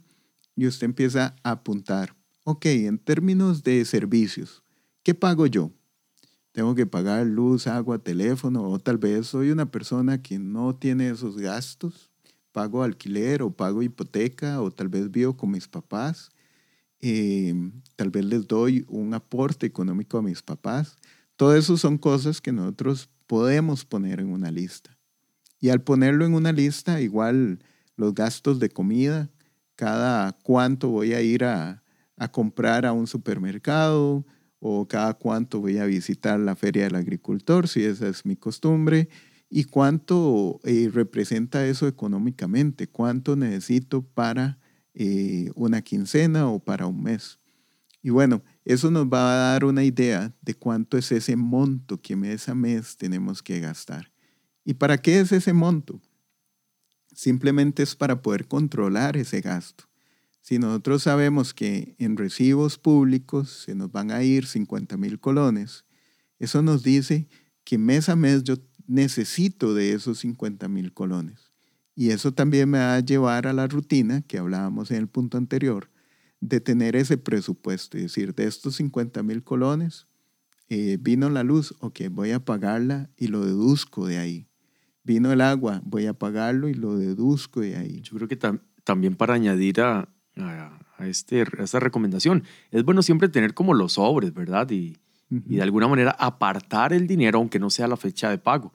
y 0.55 0.67
usted 0.67 0.85
empieza 0.85 1.35
a 1.43 1.53
apuntar. 1.53 2.15
Ok, 2.45 2.67
en 2.67 2.99
términos 2.99 3.65
de 3.65 3.83
servicios, 3.87 4.63
¿qué 5.03 5.15
pago 5.15 5.47
yo? 5.47 5.73
Tengo 6.53 6.75
que 6.75 6.85
pagar 6.85 7.27
luz, 7.27 7.67
agua, 7.67 7.99
teléfono, 7.99 8.69
o 8.71 8.79
tal 8.79 8.99
vez 8.99 9.29
soy 9.29 9.51
una 9.51 9.71
persona 9.71 10.21
que 10.21 10.39
no 10.39 10.77
tiene 10.77 11.09
esos 11.09 11.39
gastos. 11.39 12.11
Pago 12.53 12.83
alquiler 12.83 13.43
o 13.43 13.51
pago 13.51 13.83
hipoteca, 13.83 14.61
o 14.61 14.71
tal 14.71 14.89
vez 14.89 15.11
vivo 15.11 15.35
con 15.39 15.51
mis 15.51 15.67
papás. 15.67 16.31
Em, 17.07 17.83
tal 17.97 18.09
vez 18.09 18.25
les 18.25 18.47
doy 18.49 18.87
un 18.89 19.13
aporte 19.13 19.67
económico 19.67 20.17
a 20.17 20.23
mis 20.23 20.41
papás. 20.41 20.97
Todo 21.37 21.55
eso 21.55 21.77
son 21.77 21.99
cosas 21.99 22.41
que 22.41 22.51
nosotros 22.51 23.11
podemos 23.27 23.85
poner 23.85 24.21
en 24.21 24.33
una 24.33 24.51
lista. 24.51 24.97
Y 25.61 25.69
al 25.69 25.83
ponerlo 25.83 26.25
en 26.25 26.33
una 26.33 26.51
lista, 26.51 27.03
igual 27.03 27.63
los 27.97 28.15
gastos 28.15 28.59
de 28.59 28.71
comida, 28.71 29.31
cada 29.77 30.33
cuánto 30.33 30.89
voy 30.89 31.13
a 31.13 31.21
ir 31.21 31.45
a, 31.45 31.83
comprar 32.33 32.87
a 32.87 32.95
un 32.95 33.07
supermercado 33.07 34.25
o 34.59 34.89
cada 34.89 35.13
cuánto 35.13 35.61
voy 35.61 35.77
a 35.77 35.85
visitar 35.85 36.41
la 36.41 36.57
feria 36.57 36.85
del 36.85 36.95
agricultor, 36.95 37.69
si 37.69 37.85
esa 37.85 38.09
es 38.09 38.25
mi 38.25 38.35
costumbre, 38.35 39.11
y 39.51 39.65
cuánto 39.65 40.59
eh, 40.65 40.91
representa 40.91 41.67
eso 41.67 41.87
económicamente, 41.87 42.87
cuánto 42.87 43.37
necesito 43.37 44.01
para 44.01 44.59
eh, 44.95 45.51
una 45.55 45.83
quincena 45.83 46.49
o 46.49 46.59
para 46.59 46.87
un 46.87 47.03
mes. 47.03 47.39
Y 48.03 48.11
bueno, 48.11 48.43
eso 48.65 48.91
nos 48.91 49.07
va 49.07 49.33
a 49.33 49.53
dar 49.53 49.65
una 49.65 49.83
idea 49.83 50.35
de 50.43 50.55
cuánto 50.55 50.99
es 50.99 51.11
ese 51.11 51.37
monto 51.37 52.01
que 52.01 52.17
mes 52.17 52.49
a 52.49 52.55
mes 52.55 52.97
tenemos 52.97 53.43
que 53.43 53.61
gastar. 53.61 54.13
¿Y 54.65 54.75
para 54.75 54.99
qué 54.99 55.21
es 55.21 55.33
ese 55.33 55.53
monto? 55.53 56.01
Simplemente 57.15 57.83
es 57.83 57.95
para 57.95 58.21
poder 58.21 58.47
controlar 58.47 59.17
ese 59.17 59.41
gasto. 59.41 59.85
Si 60.41 60.59
nosotros 60.59 61.03
sabemos 61.03 61.55
que 61.55 61.95
en 61.99 62.19
recibos 62.19 62.77
públicos 62.77 63.63
se 63.65 63.75
nos 63.75 63.91
van 63.91 64.11
a 64.11 64.23
ir 64.23 64.47
50 64.47 64.99
mil 64.99 65.19
colones, 65.19 65.87
eso 66.39 66.61
nos 66.61 66.83
dice 66.83 67.27
que 67.65 67.79
mes 67.79 68.11
a 68.11 68.17
mes 68.17 68.45
yo 68.45 68.57
necesito 68.87 69.73
de 69.73 69.95
esos 69.95 70.19
50 70.19 70.69
mil 70.69 70.93
colones. 70.93 71.54
Y 71.97 72.11
eso 72.11 72.33
también 72.33 72.69
me 72.71 72.79
va 72.79 72.97
a 72.97 73.01
llevar 73.01 73.47
a 73.47 73.53
la 73.53 73.67
rutina 73.69 74.23
que 74.23 74.39
hablábamos 74.39 74.91
en 74.91 74.97
el 74.99 75.09
punto 75.09 75.39
anterior, 75.39 75.91
de 76.41 76.61
tener 76.61 76.97
ese 76.97 77.17
presupuesto, 77.19 77.97
es 77.97 78.05
decir, 78.05 78.35
de 78.35 78.47
estos 78.47 78.77
50 78.77 79.23
mil 79.23 79.43
colones, 79.43 80.07
Eh, 80.71 80.97
vino 81.01 81.29
la 81.29 81.43
luz, 81.43 81.75
ok, 81.81 82.01
voy 82.11 82.31
a 82.33 82.37
apagarla 82.37 83.11
y 83.19 83.27
lo 83.29 83.45
deduzco 83.45 84.07
de 84.07 84.17
ahí. 84.19 84.49
Vino 85.05 85.31
el 85.31 85.43
agua, 85.43 85.83
voy 85.85 86.07
a 86.07 86.11
apagarlo 86.13 86.69
y 86.71 86.75
lo 86.75 86.97
deduzco 86.97 87.61
de 87.61 87.77
ahí. 87.77 88.01
Yo 88.01 88.17
creo 88.17 88.29
que 88.29 88.39
tam- 88.39 88.61
también 88.83 89.15
para 89.15 89.35
añadir 89.35 89.83
a, 89.83 90.09
a, 90.37 90.81
a 90.97 91.07
este, 91.07 91.43
a 91.43 91.63
esta 91.63 91.81
recomendación, 91.81 92.45
es 92.71 92.83
bueno 92.83 93.03
siempre 93.03 93.29
tener 93.29 93.53
como 93.53 93.75
los 93.75 93.93
sobres, 93.95 94.33
¿verdad? 94.33 94.71
Y, 94.71 94.97
y 95.31 95.57
de 95.57 95.63
alguna 95.63 95.87
manera 95.87 96.13
apartar 96.19 96.93
el 96.95 97.07
dinero, 97.07 97.39
aunque 97.39 97.59
no 97.59 97.69
sea 97.69 97.87
la 97.87 97.97
fecha 97.99 98.31
de 98.31 98.39
pago. 98.39 98.73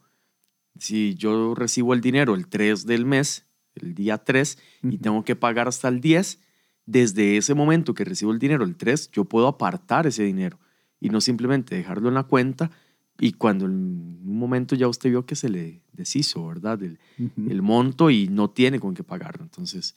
Si 0.79 1.15
yo 1.15 1.53
recibo 1.55 1.93
el 1.93 2.01
dinero 2.01 2.35
el 2.35 2.47
3 2.47 2.85
del 2.85 3.05
mes, 3.05 3.45
el 3.75 3.93
día 3.95 4.17
3, 4.17 4.57
y 4.83 4.97
tengo 4.97 5.23
que 5.23 5.35
pagar 5.35 5.67
hasta 5.67 5.87
el 5.87 6.01
10, 6.01 6.39
desde 6.85 7.37
ese 7.37 7.53
momento 7.53 7.93
que 7.93 8.03
recibo 8.03 8.31
el 8.31 8.39
dinero 8.39 8.63
el 8.63 8.75
3, 8.75 9.11
yo 9.11 9.25
puedo 9.25 9.47
apartar 9.47 10.07
ese 10.07 10.23
dinero 10.23 10.59
y 10.99 11.09
no 11.09 11.21
simplemente 11.21 11.75
dejarlo 11.75 12.07
en 12.09 12.15
la 12.15 12.23
cuenta 12.23 12.71
y 13.19 13.33
cuando 13.33 13.65
en 13.65 13.71
un 13.73 14.37
momento 14.39 14.75
ya 14.75 14.87
usted 14.87 15.09
vio 15.09 15.25
que 15.25 15.35
se 15.35 15.49
le 15.49 15.81
deshizo, 15.91 16.47
¿verdad? 16.47 16.81
El, 16.81 17.61
monto 17.61 18.09
y 18.09 18.27
no 18.27 18.49
tiene 18.49 18.79
con 18.79 18.93
qué 18.95 19.03
pagarlo. 19.03 19.43
Entonces, 19.43 19.95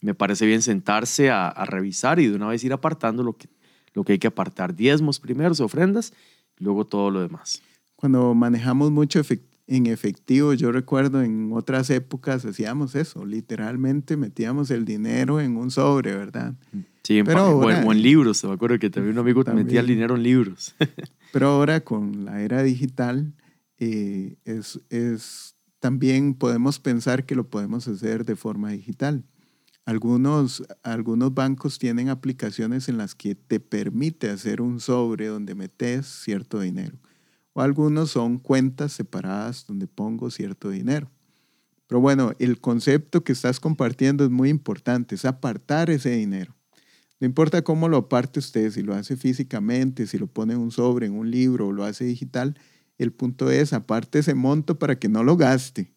me 0.00 0.14
parece 0.14 0.46
bien 0.46 0.62
sentarse 0.62 1.30
a, 1.30 1.48
a 1.48 1.64
revisar 1.64 2.20
y 2.20 2.28
de 2.28 2.36
una 2.36 2.46
vez 2.46 2.62
ir 2.64 2.72
apartando 2.72 3.22
lo 3.22 3.36
que, 3.36 3.48
lo 3.92 4.04
que 4.04 4.12
hay 4.12 4.18
que 4.18 4.28
apartar. 4.28 4.74
Diezmos 4.74 5.18
primero, 5.20 5.52
ofrendas, 5.58 6.12
luego 6.58 6.86
todo 6.86 7.10
lo 7.10 7.20
demás. 7.20 7.62
Cuando 7.96 8.34
manejamos 8.34 8.90
mucho 8.90 9.20
efec- 9.20 9.42
en 9.76 9.86
efectivo, 9.86 10.52
yo 10.54 10.70
recuerdo 10.72 11.22
en 11.22 11.50
otras 11.52 11.88
épocas 11.90 12.44
hacíamos 12.44 12.94
eso, 12.94 13.24
literalmente 13.24 14.16
metíamos 14.16 14.70
el 14.70 14.84
dinero 14.84 15.40
en 15.40 15.56
un 15.56 15.70
sobre, 15.70 16.14
¿verdad? 16.16 16.54
Sí, 17.02 17.18
en 17.18 17.26
Pero 17.26 17.38
en, 17.40 17.52
ahora- 17.52 17.84
o 17.84 17.92
en 17.92 18.02
libros. 18.02 18.44
Me 18.44 18.52
acuerdo 18.52 18.78
que 18.78 18.90
también 18.90 19.14
un 19.14 19.20
amigo 19.20 19.44
te 19.44 19.52
metía 19.52 19.80
el 19.80 19.86
También. 19.86 19.96
dinero 19.98 20.16
en 20.16 20.22
libros. 20.22 20.74
Pero 21.32 21.48
ahora 21.48 21.80
con 21.80 22.24
la 22.24 22.42
era 22.42 22.62
digital, 22.62 23.32
eh, 23.78 24.36
es, 24.44 24.80
es, 24.90 25.56
también 25.80 26.34
podemos 26.34 26.78
pensar 26.78 27.24
que 27.26 27.34
lo 27.34 27.48
podemos 27.48 27.88
hacer 27.88 28.24
de 28.24 28.36
forma 28.36 28.70
digital. 28.70 29.24
Algunos, 29.84 30.62
algunos 30.84 31.34
bancos 31.34 31.78
tienen 31.78 32.08
aplicaciones 32.08 32.88
en 32.88 32.98
las 32.98 33.14
que 33.16 33.34
te 33.34 33.58
permite 33.58 34.30
hacer 34.30 34.60
un 34.60 34.78
sobre 34.78 35.26
donde 35.26 35.54
metes 35.56 36.06
cierto 36.06 36.60
dinero. 36.60 36.98
O 37.52 37.60
algunos 37.60 38.10
son 38.10 38.38
cuentas 38.38 38.92
separadas 38.92 39.66
donde 39.66 39.86
pongo 39.86 40.30
cierto 40.30 40.70
dinero. 40.70 41.10
Pero 41.86 42.00
bueno, 42.00 42.32
el 42.38 42.58
concepto 42.60 43.22
que 43.22 43.32
estás 43.32 43.60
compartiendo 43.60 44.24
es 44.24 44.30
muy 44.30 44.48
importante, 44.48 45.14
es 45.14 45.24
apartar 45.26 45.90
ese 45.90 46.10
dinero. 46.10 46.56
No 47.20 47.26
importa 47.26 47.62
cómo 47.62 47.88
lo 47.88 47.98
aparte 47.98 48.40
usted, 48.40 48.70
si 48.70 48.82
lo 48.82 48.94
hace 48.94 49.16
físicamente, 49.16 50.06
si 50.06 50.18
lo 50.18 50.26
pone 50.26 50.54
en 50.54 50.60
un 50.60 50.70
sobre, 50.70 51.06
en 51.06 51.12
un 51.12 51.30
libro 51.30 51.68
o 51.68 51.72
lo 51.72 51.84
hace 51.84 52.04
digital, 52.04 52.58
el 52.98 53.12
punto 53.12 53.50
es 53.50 53.72
aparte 53.72 54.20
ese 54.20 54.34
monto 54.34 54.78
para 54.78 54.98
que 54.98 55.08
no 55.08 55.22
lo 55.22 55.36
gaste. 55.36 55.92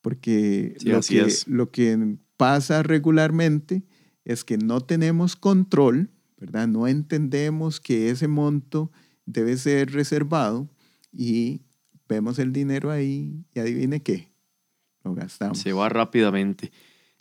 Porque 0.00 0.76
Sí, 0.78 0.88
lo, 0.88 0.98
así 0.98 1.14
que, 1.16 1.22
es. 1.22 1.48
lo 1.48 1.70
que 1.70 2.16
pasa 2.36 2.82
regularmente 2.82 3.82
es 4.24 4.44
que 4.44 4.56
no 4.56 4.80
tenemos 4.80 5.36
control, 5.36 6.10
¿verdad? 6.38 6.68
No 6.68 6.86
entendemos 6.86 7.80
que 7.80 8.10
ese 8.10 8.28
monto 8.28 8.90
debe 9.26 9.56
ser 9.56 9.92
reservado 9.92 10.70
y 11.16 11.62
vemos 12.08 12.38
el 12.38 12.52
dinero 12.52 12.90
ahí 12.90 13.44
y 13.54 13.60
adivine 13.60 14.02
qué, 14.02 14.32
lo 15.04 15.14
gastamos. 15.14 15.58
Se 15.58 15.72
va 15.72 15.88
rápidamente. 15.88 16.72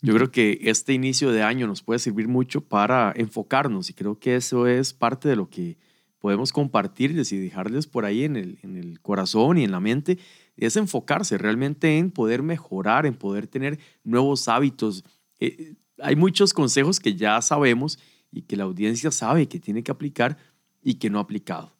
Yo 0.01 0.13
creo 0.13 0.31
que 0.31 0.59
este 0.63 0.93
inicio 0.93 1.31
de 1.31 1.43
año 1.43 1.65
nos 1.67 1.81
puede 1.81 1.99
servir 1.99 2.27
mucho 2.27 2.61
para 2.61 3.13
enfocarnos 3.15 3.89
y 3.89 3.93
creo 3.93 4.19
que 4.19 4.35
eso 4.35 4.67
es 4.67 4.93
parte 4.93 5.29
de 5.29 5.37
lo 5.37 5.49
que 5.49 5.77
podemos 6.19 6.51
compartirles 6.51 7.31
y 7.31 7.37
dejarles 7.37 7.87
por 7.87 8.05
ahí 8.05 8.23
en 8.23 8.35
el, 8.35 8.59
en 8.63 8.77
el 8.77 9.01
corazón 9.01 9.57
y 9.57 9.63
en 9.63 9.71
la 9.71 9.79
mente, 9.79 10.19
es 10.57 10.75
enfocarse 10.77 11.37
realmente 11.37 11.97
en 11.97 12.11
poder 12.11 12.43
mejorar, 12.43 13.05
en 13.05 13.15
poder 13.15 13.47
tener 13.47 13.79
nuevos 14.03 14.47
hábitos. 14.47 15.03
Eh, 15.39 15.75
hay 15.99 16.15
muchos 16.15 16.53
consejos 16.53 16.99
que 16.99 17.15
ya 17.15 17.41
sabemos 17.41 17.99
y 18.31 18.43
que 18.43 18.55
la 18.55 18.63
audiencia 18.63 19.11
sabe 19.11 19.47
que 19.47 19.59
tiene 19.59 19.83
que 19.83 19.91
aplicar 19.91 20.37
y 20.81 20.95
que 20.95 21.09
no 21.09 21.19
ha 21.19 21.21
aplicado. 21.21 21.75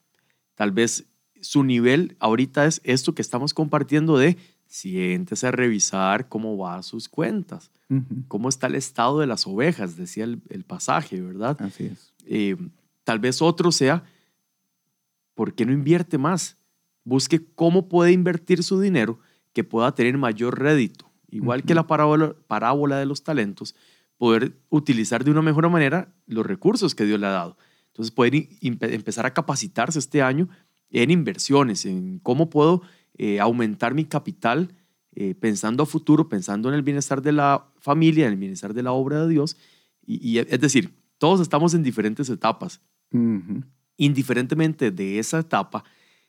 Tal 0.56 0.71
vez 0.71 1.06
su 1.43 1.63
nivel 1.63 2.15
ahorita 2.19 2.65
es 2.65 2.82
esto 2.84 3.13
que 3.13 3.21
estamos 3.21 3.53
compartiendo 3.53 4.17
de 4.17 4.38
siéntese 4.65 5.47
a 5.47 5.51
revisar 5.51 6.29
cómo 6.29 6.58
va 6.58 6.82
sus 6.82 7.08
cuentas, 7.08 7.69
cómo 8.27 8.49
está 8.49 8.67
el 8.67 8.75
estado 8.75 9.19
de 9.19 9.27
las 9.27 9.45
ovejas, 9.45 9.95
decía 9.97 10.23
el, 10.23 10.41
el 10.49 10.63
pasaje, 10.63 11.21
¿verdad? 11.21 11.62
Así 11.62 11.86
es. 11.86 12.12
Eh, 12.25 12.56
tal 13.03 13.19
vez 13.19 13.41
otro 13.41 13.71
sea, 13.71 14.03
¿por 15.36 15.53
qué 15.53 15.65
no 15.65 15.73
invierte 15.73 16.17
más? 16.17 16.58
Busque 17.03 17.45
cómo 17.53 17.88
puede 17.88 18.13
invertir 18.13 18.63
su 18.63 18.79
dinero 18.79 19.19
que 19.51 19.63
pueda 19.63 19.93
tener 19.93 20.17
mayor 20.17 20.60
rédito. 20.60 21.12
Igual 21.29 21.63
que 21.63 21.75
la 21.75 21.86
parábola, 21.86 22.36
parábola 22.47 22.97
de 22.97 23.06
los 23.06 23.23
talentos, 23.23 23.75
poder 24.17 24.58
utilizar 24.69 25.23
de 25.23 25.32
una 25.32 25.41
mejor 25.41 25.69
manera 25.69 26.13
los 26.25 26.45
recursos 26.45 26.95
que 26.95 27.06
Dios 27.06 27.19
le 27.19 27.27
ha 27.27 27.32
dado. 27.32 27.58
Entonces, 27.88 28.12
poder 28.12 28.47
empezar 28.62 29.27
a 29.27 29.34
capacitarse 29.34 29.99
este 29.99 30.23
año 30.23 30.49
en 30.93 31.12
inversiones, 31.12 31.86
en 31.86 32.19
cómo 32.19 32.49
puedo 32.49 32.82
eh, 33.18 33.39
aumentar 33.39 33.93
mi 33.93 34.05
capital 34.05 34.74
eh, 35.15 35.36
pensando 35.36 35.84
a 35.84 35.86
futuro, 35.86 36.30
pensando 36.30 36.70
en 36.70 36.76
el 36.76 36.82
bienestar 36.82 37.22
de 37.22 37.34
la 37.34 37.68
familia, 37.80 38.26
en 38.26 38.34
el 38.34 38.39
bienestar 38.39 38.74
de 38.74 38.84
la 38.84 38.93
obra 38.93 39.24
de 39.24 39.30
Dios. 39.30 39.57
Y, 40.05 40.28
y 40.28 40.39
es 40.39 40.59
decir, 40.59 40.93
todos 41.18 41.41
estamos 41.41 41.74
en 41.74 41.84
diferentes 41.84 42.30
etapas. 42.30 42.82
Ujú. 43.11 43.63
Indiferentemente 43.97 44.91
de 44.91 45.20
esa 45.20 45.39
etapa, 45.39 45.84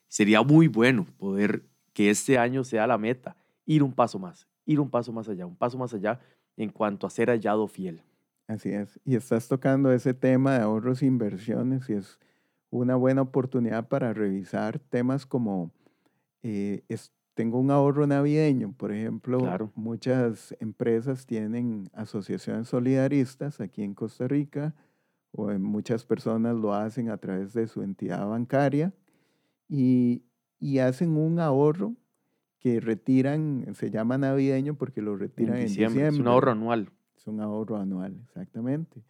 sería 0.09 0.43
muy 0.43 0.69
bueno 0.69 1.07
poder 1.19 1.65
que 1.93 2.11
este 2.11 2.39
año 2.39 2.65
sea 2.65 2.87
la 2.87 2.99
meta, 2.99 3.37
ir 3.65 3.83
un 3.83 3.93
paso 3.93 4.19
más, 4.19 4.47
ir 4.67 4.81
un 4.81 4.91
paso 4.91 5.13
más 5.13 5.29
allá, 5.29 5.47
un 5.47 5.57
paso 5.57 5.79
más 5.79 5.95
allá 5.95 6.21
en 6.57 6.71
cuanto 6.71 7.07
a 7.07 7.11
ser 7.11 7.31
hallado 7.31 7.67
fiel. 7.67 8.03
Así 8.47 8.71
es. 8.71 9.01
Y 9.05 9.17
estás 9.17 9.49
tocando 9.49 9.91
ese 9.93 10.13
tema 10.13 10.55
de 10.55 10.63
ahorros 10.63 11.03
e 11.03 11.07
inversiones 11.07 11.89
y 11.89 11.95
es 11.95 12.19
una 12.79 12.97
buena 12.97 13.23
oportunidad 13.23 13.89
para 13.89 14.13
revisar 14.13 14.79
temas 14.79 15.27
como 15.27 15.71
eh, 16.43 16.85
es- 16.89 17.13
tengo 17.35 17.59
un 17.59 17.71
ahorro 17.71 18.07
navideño, 18.07 18.75
por 18.77 18.93
ejemplo, 18.93 19.39
Claro. 19.41 19.73
muchas 19.75 20.55
empresas 20.61 21.27
tienen 21.27 21.89
asociaciones 21.93 22.69
solidaristas 22.69 23.61
aquí 23.61 23.83
en 23.83 23.95
Costa 23.95 24.29
Rica 24.29 24.75
o 25.33 25.51
en 25.51 25.63
muchas 25.63 26.05
personas 26.05 26.55
lo 26.55 26.75
hacen 26.75 27.09
a 27.11 27.17
través 27.17 27.53
de 27.55 27.67
su 27.67 27.83
entidad 27.83 28.29
bancaria 28.29 28.93
y, 29.69 30.23
y 30.61 30.79
hacen 30.79 31.17
un 31.17 31.41
ahorro 31.41 31.95
que 32.61 32.81
retiran, 32.81 33.67
se 33.75 33.91
llama 33.91 34.17
navideño 34.17 34.75
porque 34.75 35.03
lo 35.03 35.17
retiran 35.17 35.57
en 35.57 35.63
diciembre. 35.67 36.09
Es 36.09 36.19
un 36.21 36.29
ahorro 36.29 36.53
anual. 36.53 36.91
Es 37.17 37.27
un 37.27 37.41
ahorro 37.41 37.77
anual, 37.79 38.17
exactamente. 38.23 39.03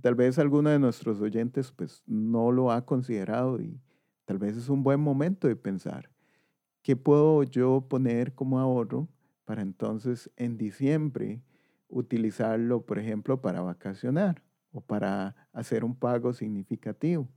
Tal 0.00 0.14
vez 0.14 0.38
alguno 0.38 0.70
de 0.70 0.78
nuestros 0.78 1.20
oyentes 1.20 1.70
pues 1.70 2.02
no 2.06 2.50
lo 2.50 2.72
ha 2.72 2.86
considerado 2.86 3.60
y 3.60 3.78
tal 4.24 4.38
vez 4.38 4.56
es 4.56 4.68
un 4.68 4.82
buen 4.82 5.00
momento 5.00 5.48
de 5.48 5.56
pensar, 5.56 6.10
¿qué 6.82 6.96
puedo 6.96 7.42
yo 7.42 7.86
poner 7.88 8.34
como 8.34 8.58
ahorro 8.58 9.08
para 9.44 9.62
entonces 9.62 10.30
en 10.36 10.56
diciembre 10.56 11.42
utilizarlo, 11.88 12.86
por 12.86 12.98
ejemplo, 12.98 13.42
para 13.42 13.60
vacacionar 13.60 14.42
o 14.70 14.80
para 14.80 15.36
hacer 15.52 15.84
un 15.84 15.94
pago 15.94 16.32
significativo? 16.32 17.28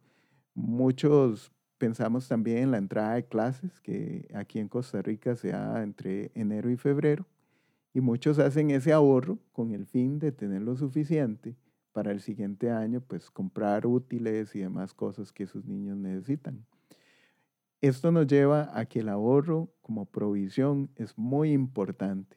Muchos 0.53 1.51
pensamos 1.78 2.30
también 2.30 2.60
en 2.60 2.72
la 2.72 2.78
entrada 2.78 3.16
de 3.16 3.28
clases, 3.28 3.82
que 3.82 4.30
aquí 4.34 4.60
en 4.60 4.70
Costa 4.70 5.01
Rica 5.01 5.36
se 5.36 5.49
da 5.49 5.84
entre 5.84 6.32
enero 6.34 6.70
y 6.70 6.78
febrero. 6.78 7.28
Y 7.93 7.99
muchos 7.99 8.39
hacen 8.39 8.72
ese 8.72 8.93
ahorro 8.93 9.39
con 9.51 9.72
el 9.72 9.86
fin 9.86 10.20
de 10.20 10.32
tener 10.32 10.62
lo 10.62 10.78
suficiente 10.78 11.58
para 11.96 12.12
el 12.12 12.20
siguiente 12.20 12.70
año, 12.70 13.00
pues 13.00 13.32
comprar 13.32 13.88
útiles 13.88 14.54
y 14.54 14.60
demás 14.60 14.93
cosas 14.93 15.32
que 15.32 15.48
sus 15.48 15.64
niños 15.64 15.96
necesitan. 15.96 16.66
Esto 17.80 18.12
nos 18.12 18.28
lleva 18.28 18.70
a 18.78 18.86
que 18.86 19.00
el 19.00 19.08
ahorro 19.08 19.72
como 19.82 20.06
provisión 20.06 20.91
es 20.98 21.18
muy 21.18 21.54
importante. 21.54 22.36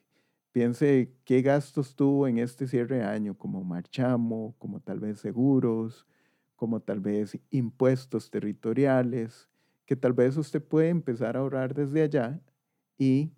Piense 0.52 1.12
qué 1.24 1.42
gastos 1.42 1.96
tuvo 1.96 2.28
en 2.28 2.38
este 2.38 2.68
cierre 2.68 2.98
de 2.98 3.02
año, 3.02 3.36
como 3.36 3.64
marchamo, 3.64 4.54
como 4.58 4.78
tal 4.78 5.00
vez 5.00 5.18
seguros, 5.18 6.06
como 6.54 6.78
tal 6.78 7.00
vez 7.00 7.36
impuestos 7.50 8.30
territoriales, 8.30 9.48
que 9.86 9.96
tal 9.96 10.12
vez 10.12 10.36
usted 10.36 10.62
puede 10.62 10.90
empezar 10.90 11.36
a 11.36 11.40
ahorrar 11.40 11.74
desde 11.74 12.02
allá 12.02 12.40
y 12.96 13.32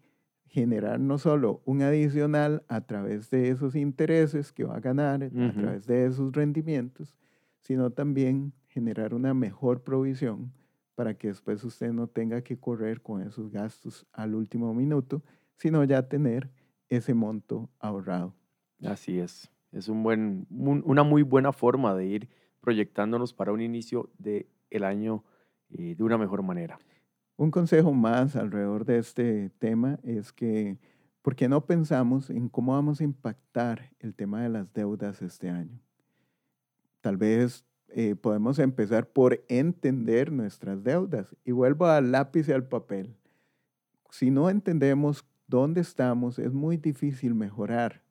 generar 0.51 0.99
no 1.01 1.17
solo 1.19 1.63
un 1.65 1.81
adicional 1.83 2.65
a 2.69 2.81
través 2.83 3.31
de 3.31 3.49
esos 3.51 3.75
intereses 3.77 4.53
que 4.53 4.65
va 4.65 4.77
a 4.77 4.81
ganar, 4.81 5.23
a 5.25 5.29
través 5.53 5.87
de 5.87 6.07
esos 6.07 6.33
rendimientos, 6.33 7.15
sino 7.61 7.91
también 7.91 8.53
generar 8.67 9.15
una 9.15 9.33
mejor 9.33 9.83
provisión 9.83 10.53
para 10.97 11.15
que 11.15 11.29
después 11.29 11.63
usted 11.65 11.93
no 11.93 12.09
tenga 12.09 12.43
que 12.43 12.59
correr 12.59 13.01
con 13.01 13.23
esos 13.23 13.51
gastos 13.51 14.07
al 14.13 14.35
último 14.35 14.75
minuto, 14.75 15.23
sino 15.55 15.83
ya 15.85 16.09
tener 16.09 16.51
ese 16.89 17.15
monto 17.15 17.71
ahorrado. 17.79 18.35
Así 18.83 19.19
es. 19.21 19.51
Es 19.73 19.89
un 19.89 20.03
buen, 20.03 20.47
un- 20.51 20.83
una 20.85 21.05
muy 21.05 21.23
buena 21.23 21.53
forma 21.53 21.95
de 21.95 22.07
ir 22.07 22.29
proyectándonos 22.61 23.33
para 23.33 23.53
un 23.53 23.61
inicio 23.61 24.11
del 24.19 24.47
el 24.71 24.85
año 24.85 25.25
eh, 25.71 25.95
de 25.97 26.03
una 26.05 26.19
mejor 26.19 26.43
manera. 26.43 26.79
Un 27.41 27.51
consejo 27.51 27.95
más 27.95 28.37
alrededor 28.37 28.85
de 28.85 28.99
este 28.99 29.49
tema 29.59 29.99
es 30.03 30.31
que, 30.31 30.77
¿por 31.23 31.35
qué 31.35 31.49
no 31.49 31.65
pensamos 31.65 32.29
en 32.29 32.51
cómo 32.51 32.73
vamos 32.73 33.01
a 33.01 33.05
impactar 33.05 33.95
el 33.99 34.15
tema 34.15 34.43
de 34.43 34.51
las 34.51 34.71
deudas 34.75 35.23
este 35.23 35.49
año? 35.49 35.81
Tal 37.01 37.17
vez 37.17 37.65
eh, 37.89 38.15
podemos 38.15 38.59
empezar 38.59 39.09
por 39.09 39.43
entender 39.49 40.31
nuestras 40.31 40.85
deudas. 40.85 41.35
Y 41.43 41.53
vuelvo 41.53 41.87
al 41.87 42.13
lápiz 42.13 42.47
y 42.47 42.53
al 42.53 42.69
papel. 42.69 43.17
Si 44.11 44.31
no 44.31 44.51
entendemos 44.51 45.25
dónde 45.47 45.81
estamos, 45.81 46.39
es 46.39 46.53
muy 46.53 46.77
difícil 46.77 47.35
mejorar. 47.35 48.03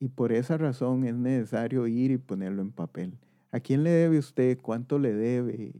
Y 0.00 0.08
por 0.08 0.32
esa 0.32 0.58
razón 0.58 1.04
es 1.04 1.14
necesario 1.14 1.86
ir 1.86 2.10
y 2.10 2.18
ponerlo 2.18 2.62
en 2.62 2.72
papel. 2.72 3.16
¿A 3.52 3.60
quién 3.60 3.84
le 3.84 3.90
debe 3.90 4.18
usted? 4.18 4.58
¿Cuánto 4.60 4.98
le 4.98 5.14
debe? 5.14 5.72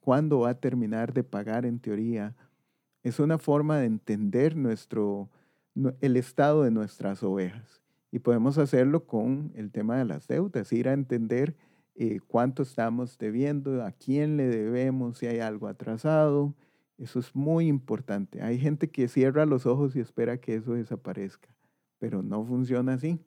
¿Cuándo 0.00 0.38
va 0.38 0.50
a 0.50 0.60
terminar 0.60 1.12
de 1.12 1.22
pagar 1.22 1.66
en 1.66 1.80
teoría? 1.80 2.34
Es 3.06 3.20
una 3.20 3.38
forma 3.38 3.78
de 3.78 3.86
entender 3.86 4.56
nuestro, 4.56 5.30
el 6.00 6.16
estado 6.16 6.64
de 6.64 6.72
nuestras 6.72 7.22
ovejas. 7.22 7.80
Y 8.10 8.18
podemos 8.18 8.58
hacerlo 8.58 9.06
con 9.06 9.52
el 9.54 9.70
tema 9.70 9.96
de 9.96 10.04
las 10.04 10.26
deudas, 10.26 10.72
ir 10.72 10.88
a 10.88 10.92
entender 10.92 11.54
eh, 11.94 12.18
cuánto 12.26 12.64
estamos 12.64 13.16
debiendo, 13.16 13.84
a 13.84 13.92
quién 13.92 14.36
le 14.36 14.48
debemos, 14.48 15.18
si 15.18 15.28
hay 15.28 15.38
algo 15.38 15.68
atrasado. 15.68 16.56
Eso 16.98 17.20
es 17.20 17.32
muy 17.32 17.68
importante. 17.68 18.42
Hay 18.42 18.58
gente 18.58 18.90
que 18.90 19.06
cierra 19.06 19.46
los 19.46 19.66
ojos 19.66 19.94
y 19.94 20.00
espera 20.00 20.38
que 20.38 20.56
eso 20.56 20.72
desaparezca, 20.72 21.48
pero 22.00 22.24
no 22.24 22.44
funciona 22.44 22.94
así. 22.94 23.20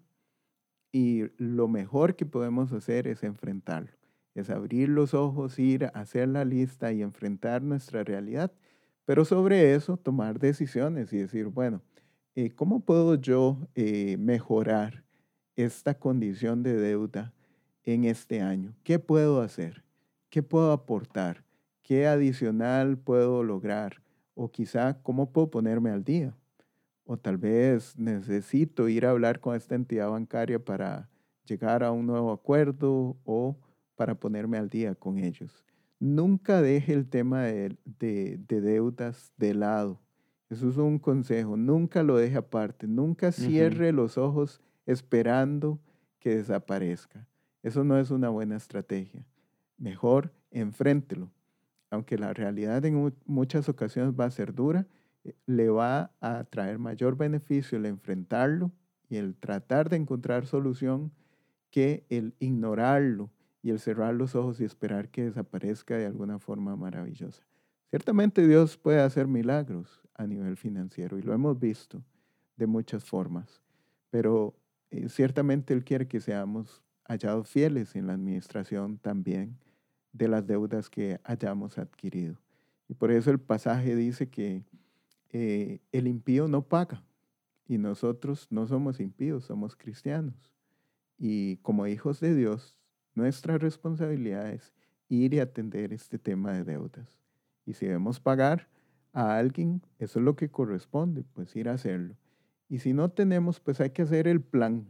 Y 0.91 1.23
lo 1.37 1.69
mejor 1.69 2.17
que 2.17 2.25
podemos 2.25 2.73
hacer 2.73 3.07
es 3.07 3.23
enfrentarlo, 3.23 3.93
es 4.35 4.49
abrir 4.49 4.89
los 4.89 5.13
ojos, 5.13 5.57
ir 5.57 5.85
a 5.85 5.87
hacer 6.01 6.27
la 6.27 6.43
lista 6.43 6.91
y 6.91 7.01
enfrentar 7.01 7.61
nuestra 7.61 8.03
realidad, 8.03 8.51
pero 9.09 9.25
sobre 9.25 9.73
eso 9.73 9.97
tomar 9.97 10.37
decisiones 10.37 11.11
y 11.13 11.17
decir, 11.17 11.47
bueno, 11.47 11.81
eh, 12.35 12.51
¿cómo 12.51 12.81
puedo 12.81 13.15
yo 13.15 13.57
eh, 13.73 14.17
mejorar 14.17 15.03
esta 15.55 15.95
condición 15.95 16.61
de 16.61 16.75
deuda 16.75 17.33
en 17.85 18.03
este 18.03 18.39
año? 18.39 18.75
¿Qué 18.83 18.99
puedo 18.99 19.41
hacer? 19.41 19.83
¿Qué 20.29 20.43
puedo 20.43 20.71
aportar? 20.71 21.43
¿Qué 21.81 22.05
adicional 22.05 22.99
puedo 22.99 23.41
lograr? 23.41 23.99
O 24.35 24.51
quizá, 24.51 25.01
¿cómo 25.01 25.31
puedo 25.31 25.49
ponerme 25.49 25.89
al 25.89 26.03
día? 26.03 26.37
O 27.03 27.17
tal 27.17 27.39
vez 27.39 27.97
necesito 27.97 28.89
ir 28.89 29.07
a 29.07 29.09
hablar 29.09 29.39
con 29.39 29.55
esta 29.55 29.73
entidad 29.73 30.11
bancaria 30.11 30.63
para 30.63 31.09
llegar 31.45 31.83
a 31.83 31.91
un 31.91 32.05
nuevo 32.05 32.31
acuerdo 32.31 33.17
o 33.25 33.57
para 33.95 34.13
ponerme 34.13 34.59
al 34.59 34.69
día 34.69 34.93
con 34.93 35.17
ellos. 35.17 35.65
Nunca 35.99 36.61
deje 36.61 36.93
el 36.93 37.09
tema 37.09 37.43
de, 37.43 37.75
deudas 38.47 39.33
de 39.37 39.53
lado. 39.53 39.99
Eso 40.49 40.69
es 40.69 40.77
un 40.77 40.97
consejo. 40.97 41.57
Nunca 41.57 42.03
lo 42.03 42.15
deje 42.17 42.37
aparte. 42.37 42.87
Nunca 42.87 43.31
cierre 43.31 43.91
los 43.91 44.17
ojos 44.17 44.61
esperando 44.85 45.79
que 46.19 46.37
desaparezca. 46.37 47.27
Eso 47.63 47.83
no 47.83 47.99
es 47.99 48.11
una 48.11 48.29
buena 48.29 48.55
estrategia. 48.55 49.25
Mejor 49.77 50.33
enfréntelo. 50.51 51.29
Aunque 51.91 52.17
la 52.17 52.33
realidad 52.33 52.85
en 52.85 53.13
muchas 53.25 53.67
ocasiones 53.67 54.13
va 54.17 54.25
a 54.25 54.31
ser 54.31 54.53
dura, 54.53 54.87
eh, 55.23 55.33
le 55.47 55.69
va 55.69 56.11
a 56.21 56.43
traer 56.45 56.79
mayor 56.79 57.17
beneficio 57.17 57.77
el 57.77 57.85
enfrentarlo 57.85 58.71
y 59.09 59.17
el 59.17 59.35
tratar 59.35 59.89
de 59.89 59.97
encontrar 59.97 60.45
solución 60.45 61.11
que 61.71 62.05
el 62.09 62.35
ignorarlo 62.39 63.31
y 63.61 63.71
el 63.71 63.79
cerrar 63.79 64.13
los 64.13 64.35
ojos 64.35 64.59
y 64.59 64.65
esperar 64.65 65.09
que 65.09 65.25
desaparezca 65.25 65.97
de 65.97 66.05
alguna 66.05 66.39
forma 66.39 66.75
maravillosa. 66.75 67.43
Ciertamente 67.89 68.47
Dios 68.47 68.77
puede 68.77 69.01
hacer 69.01 69.27
milagros 69.27 70.01
a 70.13 70.27
nivel 70.27 70.57
financiero 70.57 71.17
y 71.17 71.21
lo 71.21 71.33
hemos 71.33 71.59
visto 71.59 72.03
de 72.55 72.67
muchas 72.67 73.03
formas, 73.03 73.61
pero 74.09 74.55
eh, 74.91 75.09
ciertamente 75.09 75.73
Él 75.73 75.83
quiere 75.83 76.07
que 76.07 76.19
seamos 76.19 76.83
hallado 77.05 77.43
fieles 77.43 77.95
en 77.95 78.07
la 78.07 78.13
administración 78.13 78.97
también 78.99 79.57
de 80.13 80.27
las 80.27 80.45
deudas 80.45 80.89
que 80.89 81.19
hayamos 81.23 81.77
adquirido. 81.77 82.35
Y 82.87 82.93
por 82.93 83.11
eso 83.11 83.31
el 83.31 83.39
pasaje 83.39 83.95
dice 83.95 84.29
que 84.29 84.63
eh, 85.31 85.79
el 85.91 86.07
impío 86.07 86.47
no 86.47 86.63
paga 86.63 87.03
y 87.67 87.77
nosotros 87.77 88.47
no 88.49 88.67
somos 88.67 88.99
impíos, 88.99 89.45
somos 89.45 89.75
cristianos. 89.75 90.51
Y 91.17 91.57
como 91.57 91.85
hijos 91.85 92.19
de 92.19 92.33
Dios, 92.33 92.78
nuestra 93.19 93.57
responsabilidad 93.57 94.49
es 94.49 94.73
ir 95.09 95.33
y 95.33 95.39
atender 95.39 95.93
este 95.93 96.17
tema 96.17 96.53
de 96.53 96.63
deudas. 96.63 97.07
Y 97.65 97.73
si 97.73 97.85
debemos 97.85 98.19
pagar 98.19 98.67
a 99.13 99.37
alguien, 99.37 99.81
eso 99.99 100.19
es 100.19 100.25
lo 100.25 100.35
que 100.35 100.49
corresponde, 100.49 101.23
pues 101.33 101.55
ir 101.55 101.69
a 101.69 101.73
hacerlo. 101.73 102.15
Y 102.67 102.79
si 102.79 102.93
no 102.93 103.09
tenemos, 103.09 103.59
pues 103.59 103.81
hay 103.81 103.89
que 103.91 104.03
hacer 104.03 104.27
el 104.27 104.41
plan 104.41 104.85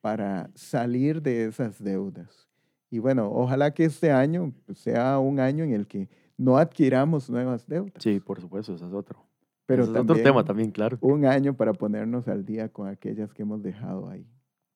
para 0.00 0.50
salir 0.54 1.22
de 1.22 1.46
esas 1.46 1.82
deudas. 1.82 2.48
Y 2.90 2.98
bueno, 2.98 3.30
ojalá 3.32 3.72
que 3.72 3.84
este 3.84 4.10
año 4.10 4.52
pues, 4.66 4.78
sea 4.78 5.18
un 5.18 5.40
año 5.40 5.64
en 5.64 5.72
el 5.72 5.86
que 5.86 6.08
no 6.36 6.58
adquiramos 6.58 7.30
nuevas 7.30 7.66
deudas. 7.66 7.94
Sí, 7.98 8.20
por 8.20 8.40
supuesto, 8.40 8.74
eso 8.74 8.86
es 8.86 8.92
otro. 8.92 9.24
Pero 9.66 9.84
es 9.84 9.88
otro 9.90 10.16
tema 10.16 10.44
también, 10.44 10.70
claro. 10.72 10.98
Un 11.00 11.24
año 11.24 11.54
para 11.54 11.72
ponernos 11.72 12.28
al 12.28 12.44
día 12.44 12.68
con 12.68 12.88
aquellas 12.88 13.32
que 13.32 13.42
hemos 13.42 13.62
dejado 13.62 14.10
ahí. 14.10 14.26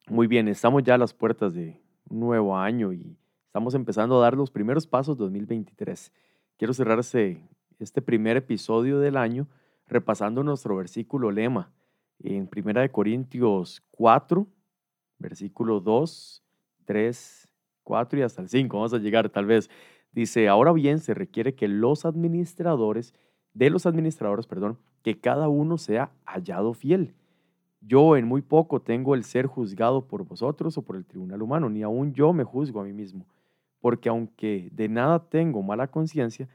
Muy 0.09 0.29
bien, 0.29 0.47
estamos 0.47 0.85
ya 0.85 0.95
a 0.95 0.99
las 0.99 1.13
puertas 1.13 1.53
de 1.53 1.81
nuevo 2.09 2.57
año 2.57 2.93
y 2.93 3.17
estamos 3.47 3.75
empezando 3.75 4.19
a 4.19 4.23
dar 4.23 4.37
los 4.37 4.51
primeros 4.51 4.87
pasos 4.87 5.17
2023. 5.17 6.13
Quiero 6.57 6.75
cerrar 6.75 6.99
este, 6.99 7.49
este 7.79 8.03
primer 8.03 8.37
episodio 8.37 8.99
del 8.99 9.17
año 9.17 9.49
repasando 9.87 10.43
nuestro 10.43 10.77
versículo 10.77 11.31
lema 11.31 11.73
en 12.19 12.47
Primera 12.47 12.81
de 12.81 12.91
Corintios 12.91 13.83
4, 13.93 14.47
versículo 15.19 15.81
2, 15.81 16.43
3, 16.85 17.49
4 17.83 18.19
y 18.19 18.23
hasta 18.23 18.43
el 18.43 18.49
5. 18.49 18.77
Vamos 18.77 18.95
a 18.95 18.99
llegar 18.99 19.29
tal 19.31 19.47
vez. 19.47 19.71
Dice, 20.13 20.49
ahora 20.49 20.73
bien, 20.73 20.99
se 20.99 21.15
requiere 21.15 21.55
que 21.55 21.69
los 21.69 22.05
administradores, 22.07 23.15
de 23.53 23.71
los 23.71 23.87
administradores, 23.87 24.47
perdón, 24.47 24.79
que 25.03 25.21
cada 25.21 25.49
uno 25.49 25.79
sea 25.79 26.11
hallado 26.25 26.73
fiel. 26.73 27.15
Yo 27.87 28.17
en 28.17 28.27
muy 28.27 28.43
poco 28.43 28.83
tengo 28.83 29.15
el 29.15 29.23
ser 29.23 29.47
juzgado 29.47 30.09
por 30.09 30.25
vosotros 30.25 30.77
o 30.77 30.83
por 30.83 30.97
el 30.97 31.07
tribunal 31.07 31.41
humano, 31.41 31.71
ni 31.71 31.85
aún 31.85 32.13
yo 32.15 32.33
me 32.33 32.43
juzgo 32.43 32.81
a 32.81 32.85
mí 32.85 32.93
mismo, 32.93 33.29
porque 33.81 34.09
aunque 34.09 34.69
de 34.73 34.89
nada 34.89 35.29
tengo 35.29 35.63
mala 35.63 35.89
conciencia, 35.89 36.49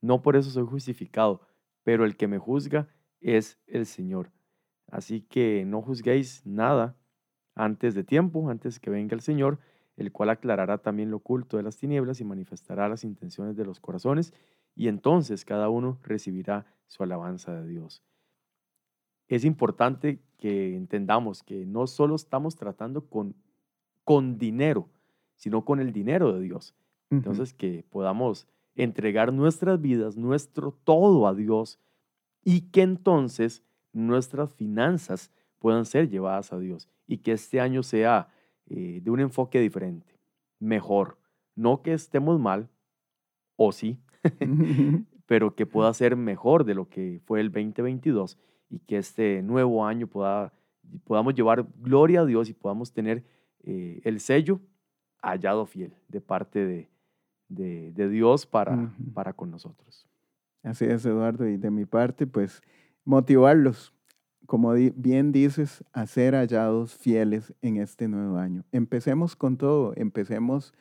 no 0.00 0.22
por 0.22 0.34
eso 0.34 0.48
soy 0.48 0.64
justificado, 0.64 1.42
pero 1.82 2.06
el 2.06 2.16
que 2.16 2.26
me 2.26 2.38
juzga 2.38 2.88
es 3.20 3.58
el 3.66 3.84
Señor. 3.84 4.32
Así 4.90 5.20
que 5.20 5.66
no 5.66 5.82
juzguéis 5.82 6.46
nada 6.46 6.96
antes 7.54 7.94
de 7.94 8.02
tiempo, 8.02 8.48
antes 8.48 8.80
que 8.80 8.88
venga 8.88 9.14
el 9.14 9.20
Señor, 9.20 9.58
el 9.96 10.10
cual 10.10 10.30
aclarará 10.30 10.78
también 10.78 11.10
lo 11.10 11.18
oculto 11.18 11.58
de 11.58 11.64
las 11.64 11.76
tinieblas 11.76 12.20
y 12.20 12.24
manifestará 12.24 12.88
las 12.88 13.04
intenciones 13.04 13.56
de 13.56 13.66
los 13.66 13.78
corazones, 13.78 14.32
y 14.74 14.88
entonces 14.88 15.44
cada 15.44 15.68
uno 15.68 15.98
recibirá 16.02 16.64
su 16.86 17.02
alabanza 17.02 17.52
de 17.52 17.68
Dios. 17.68 18.02
Es 19.28 19.44
importante 19.44 20.20
que 20.38 20.74
entendamos 20.74 21.42
que 21.42 21.66
no 21.66 21.86
solo 21.86 22.14
estamos 22.16 22.56
tratando 22.56 23.06
con, 23.06 23.34
con 24.04 24.38
dinero, 24.38 24.88
sino 25.36 25.64
con 25.64 25.80
el 25.80 25.92
dinero 25.92 26.32
de 26.32 26.40
Dios. 26.40 26.74
Entonces, 27.10 27.54
que 27.54 27.84
podamos 27.88 28.46
entregar 28.74 29.32
nuestras 29.32 29.80
vidas, 29.80 30.16
nuestro 30.16 30.72
todo 30.84 31.26
a 31.26 31.34
Dios, 31.34 31.78
y 32.44 32.62
que 32.70 32.82
entonces 32.82 33.62
nuestras 33.92 34.52
finanzas 34.52 35.30
puedan 35.58 35.84
ser 35.84 36.08
llevadas 36.08 36.52
a 36.52 36.58
Dios 36.58 36.88
y 37.06 37.18
que 37.18 37.32
este 37.32 37.60
año 37.60 37.82
sea 37.82 38.28
eh, 38.66 39.00
de 39.02 39.10
un 39.10 39.20
enfoque 39.20 39.60
diferente, 39.60 40.18
mejor. 40.58 41.18
No 41.56 41.82
que 41.82 41.92
estemos 41.92 42.38
mal, 42.38 42.68
o 43.56 43.72
sí, 43.72 43.98
pero 45.26 45.54
que 45.54 45.66
pueda 45.66 45.92
ser 45.92 46.16
mejor 46.16 46.64
de 46.64 46.74
lo 46.74 46.88
que 46.88 47.20
fue 47.24 47.40
el 47.40 47.50
2022 47.50 48.38
y 48.70 48.78
que 48.80 48.98
este 48.98 49.42
nuevo 49.42 49.84
año 49.84 50.06
pueda, 50.06 50.52
podamos 51.04 51.34
llevar 51.34 51.66
gloria 51.80 52.20
a 52.20 52.26
Dios 52.26 52.48
y 52.48 52.54
podamos 52.54 52.92
tener 52.92 53.24
eh, 53.64 54.00
el 54.04 54.20
sello 54.20 54.60
hallado 55.22 55.66
fiel 55.66 55.94
de 56.08 56.20
parte 56.20 56.64
de, 56.64 56.88
de, 57.48 58.08
Dios 58.08 58.46
para, 58.46 58.92
para 59.14 59.32
con 59.32 59.50
nosotros. 59.50 60.06
Así 60.62 60.84
es, 60.84 61.04
Eduardo, 61.04 61.48
y 61.48 61.56
de 61.56 61.70
mi 61.70 61.84
parte, 61.84 62.26
pues 62.26 62.62
motivarlos 63.04 63.92
como 64.48 64.72
bien 64.72 65.30
dices, 65.30 65.84
a 65.92 66.06
ser 66.06 66.34
hallados 66.34 66.96
fieles 66.96 67.52
en 67.60 67.76
este 67.76 68.08
nuevo 68.08 68.38
año. 68.38 68.64
Empecemos 68.72 69.36
con 69.36 69.58
todo, 69.58 69.92
empecemos 69.94 70.72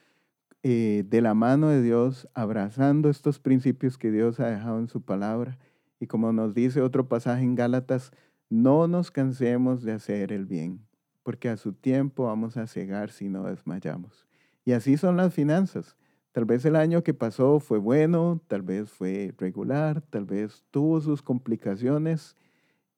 eh, 0.63 1.03
de 1.05 1.19
la 1.19 1.33
mano 1.33 1.67
de 1.67 1.81
Dios, 1.81 2.29
abrazando 2.33 3.09
estos 3.09 3.39
principios 3.39 3.97
que 3.97 4.09
Dios 4.09 4.39
ha 4.39 4.47
dejado 4.47 4.79
en 4.79 4.87
su 4.87 5.01
palabra. 5.01 5.57
Y 5.99 6.07
como 6.07 6.31
nos 6.31 6.53
dice 6.53 6.81
otro 6.81 7.07
pasaje 7.07 7.43
en 7.43 7.55
Gálatas, 7.55 8.11
no 8.49 8.87
nos 8.87 9.11
cansemos 9.11 9.83
de 9.83 9.93
hacer 9.93 10.31
el 10.31 10.45
bien, 10.45 10.85
porque 11.23 11.49
a 11.49 11.57
su 11.57 11.73
tiempo 11.73 12.25
vamos 12.25 12.57
a 12.57 12.67
cegar 12.67 13.11
si 13.11 13.29
no 13.29 13.43
desmayamos. 13.43 14.25
Y 14.63 14.73
así 14.73 14.97
son 14.97 15.17
las 15.17 15.33
finanzas. 15.33 15.97
Tal 16.31 16.45
vez 16.45 16.63
el 16.65 16.75
año 16.75 17.03
que 17.03 17.13
pasó 17.13 17.59
fue 17.59 17.79
bueno, 17.79 18.41
tal 18.47 18.61
vez 18.61 18.91
fue 18.91 19.33
regular, 19.37 20.01
tal 20.01 20.25
vez 20.25 20.63
tuvo 20.71 21.01
sus 21.01 21.21
complicaciones, 21.21 22.35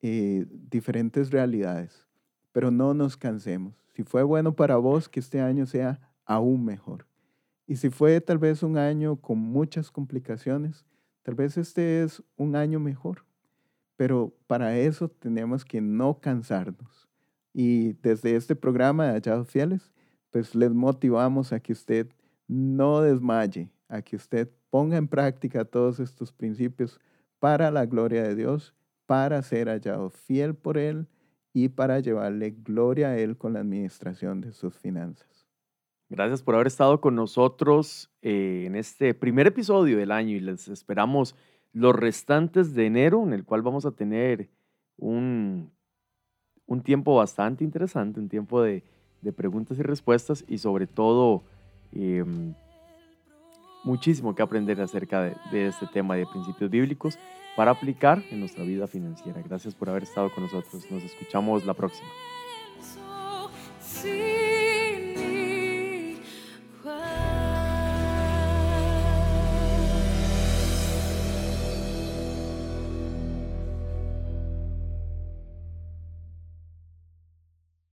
eh, 0.01 0.45
diferentes 0.49 1.31
realidades, 1.31 2.05
pero 2.51 2.69
no 2.69 2.93
nos 2.93 3.15
cansemos. 3.15 3.75
Si 3.93 4.03
fue 4.03 4.23
bueno 4.23 4.55
para 4.55 4.77
vos, 4.77 5.07
que 5.09 5.19
este 5.19 5.41
año 5.41 5.65
sea 5.65 5.99
aún 6.25 6.65
mejor. 6.65 7.05
Y 7.65 7.75
si 7.75 7.89
fue 7.89 8.19
tal 8.19 8.39
vez 8.39 8.63
un 8.63 8.77
año 8.77 9.15
con 9.15 9.37
muchas 9.37 9.91
complicaciones, 9.91 10.85
tal 11.23 11.35
vez 11.35 11.57
este 11.57 12.03
es 12.03 12.23
un 12.35 12.55
año 12.55 12.79
mejor. 12.79 13.25
Pero 13.95 14.33
para 14.47 14.77
eso 14.77 15.09
tenemos 15.09 15.65
que 15.65 15.81
no 15.81 16.19
cansarnos. 16.19 17.09
Y 17.53 17.93
desde 18.01 18.35
este 18.35 18.55
programa 18.55 19.07
de 19.07 19.13
Hallados 19.13 19.49
Fieles, 19.49 19.91
pues 20.31 20.55
les 20.55 20.71
motivamos 20.71 21.51
a 21.51 21.59
que 21.59 21.73
usted 21.73 22.07
no 22.47 23.01
desmaye, 23.01 23.71
a 23.87 24.01
que 24.01 24.15
usted 24.15 24.49
ponga 24.69 24.97
en 24.97 25.07
práctica 25.07 25.65
todos 25.65 25.99
estos 25.99 26.31
principios 26.31 26.99
para 27.39 27.71
la 27.71 27.85
gloria 27.85 28.23
de 28.23 28.35
Dios, 28.35 28.75
para 29.05 29.41
ser 29.41 29.67
hallado 29.67 30.09
fiel 30.09 30.55
por 30.55 30.77
Él 30.77 31.07
y 31.53 31.69
para 31.69 31.99
llevarle 31.99 32.51
gloria 32.51 33.09
a 33.09 33.17
Él 33.17 33.37
con 33.37 33.53
la 33.53 33.61
administración 33.61 34.41
de 34.41 34.51
sus 34.51 34.77
finanzas. 34.77 35.38
Gracias 36.09 36.41
por 36.41 36.55
haber 36.55 36.67
estado 36.67 36.99
con 36.99 37.15
nosotros 37.15 38.09
eh, 38.23 38.63
en 38.65 38.75
este 38.75 39.13
primer 39.13 39.45
episodio 39.45 39.97
del 39.97 40.11
año 40.11 40.35
y 40.35 40.39
les 40.39 40.67
esperamos 40.67 41.35
los 41.71 41.95
restantes 41.95 42.73
de 42.73 42.87
enero, 42.87 43.21
en 43.23 43.31
el 43.31 43.45
cual 43.45 43.61
vamos 43.61 43.85
a 43.85 43.91
tener 43.91 44.49
un, 44.97 45.71
un 46.65 46.81
tiempo 46.81 47.15
bastante 47.15 47.63
interesante, 47.63 48.19
un 48.19 48.27
tiempo 48.27 48.59
de, 48.63 48.83
de 49.21 49.31
preguntas 49.31 49.77
y 49.77 49.83
respuestas 49.83 50.43
y 50.47 50.57
sobre 50.57 50.87
todo 50.87 51.43
em, 51.91 52.55
muchísimo 53.83 54.33
que 54.33 54.41
aprender 54.41 54.81
acerca 54.81 55.21
de, 55.21 55.35
de 55.51 55.67
este 55.67 55.85
tema 55.85 56.15
de 56.15 56.25
principios 56.25 56.71
bíblicos 56.71 57.19
para 57.55 57.69
aplicar 57.69 58.23
en 58.31 58.39
nuestra 58.39 58.63
vida 58.63 58.87
financiera. 58.87 59.43
Gracias 59.43 59.75
por 59.75 59.89
haber 59.89 60.03
estado 60.03 60.31
con 60.33 60.43
nosotros. 60.43 60.89
Nos 60.89 61.03
escuchamos 61.03 61.65
la 61.67 61.75
próxima. 61.75 62.09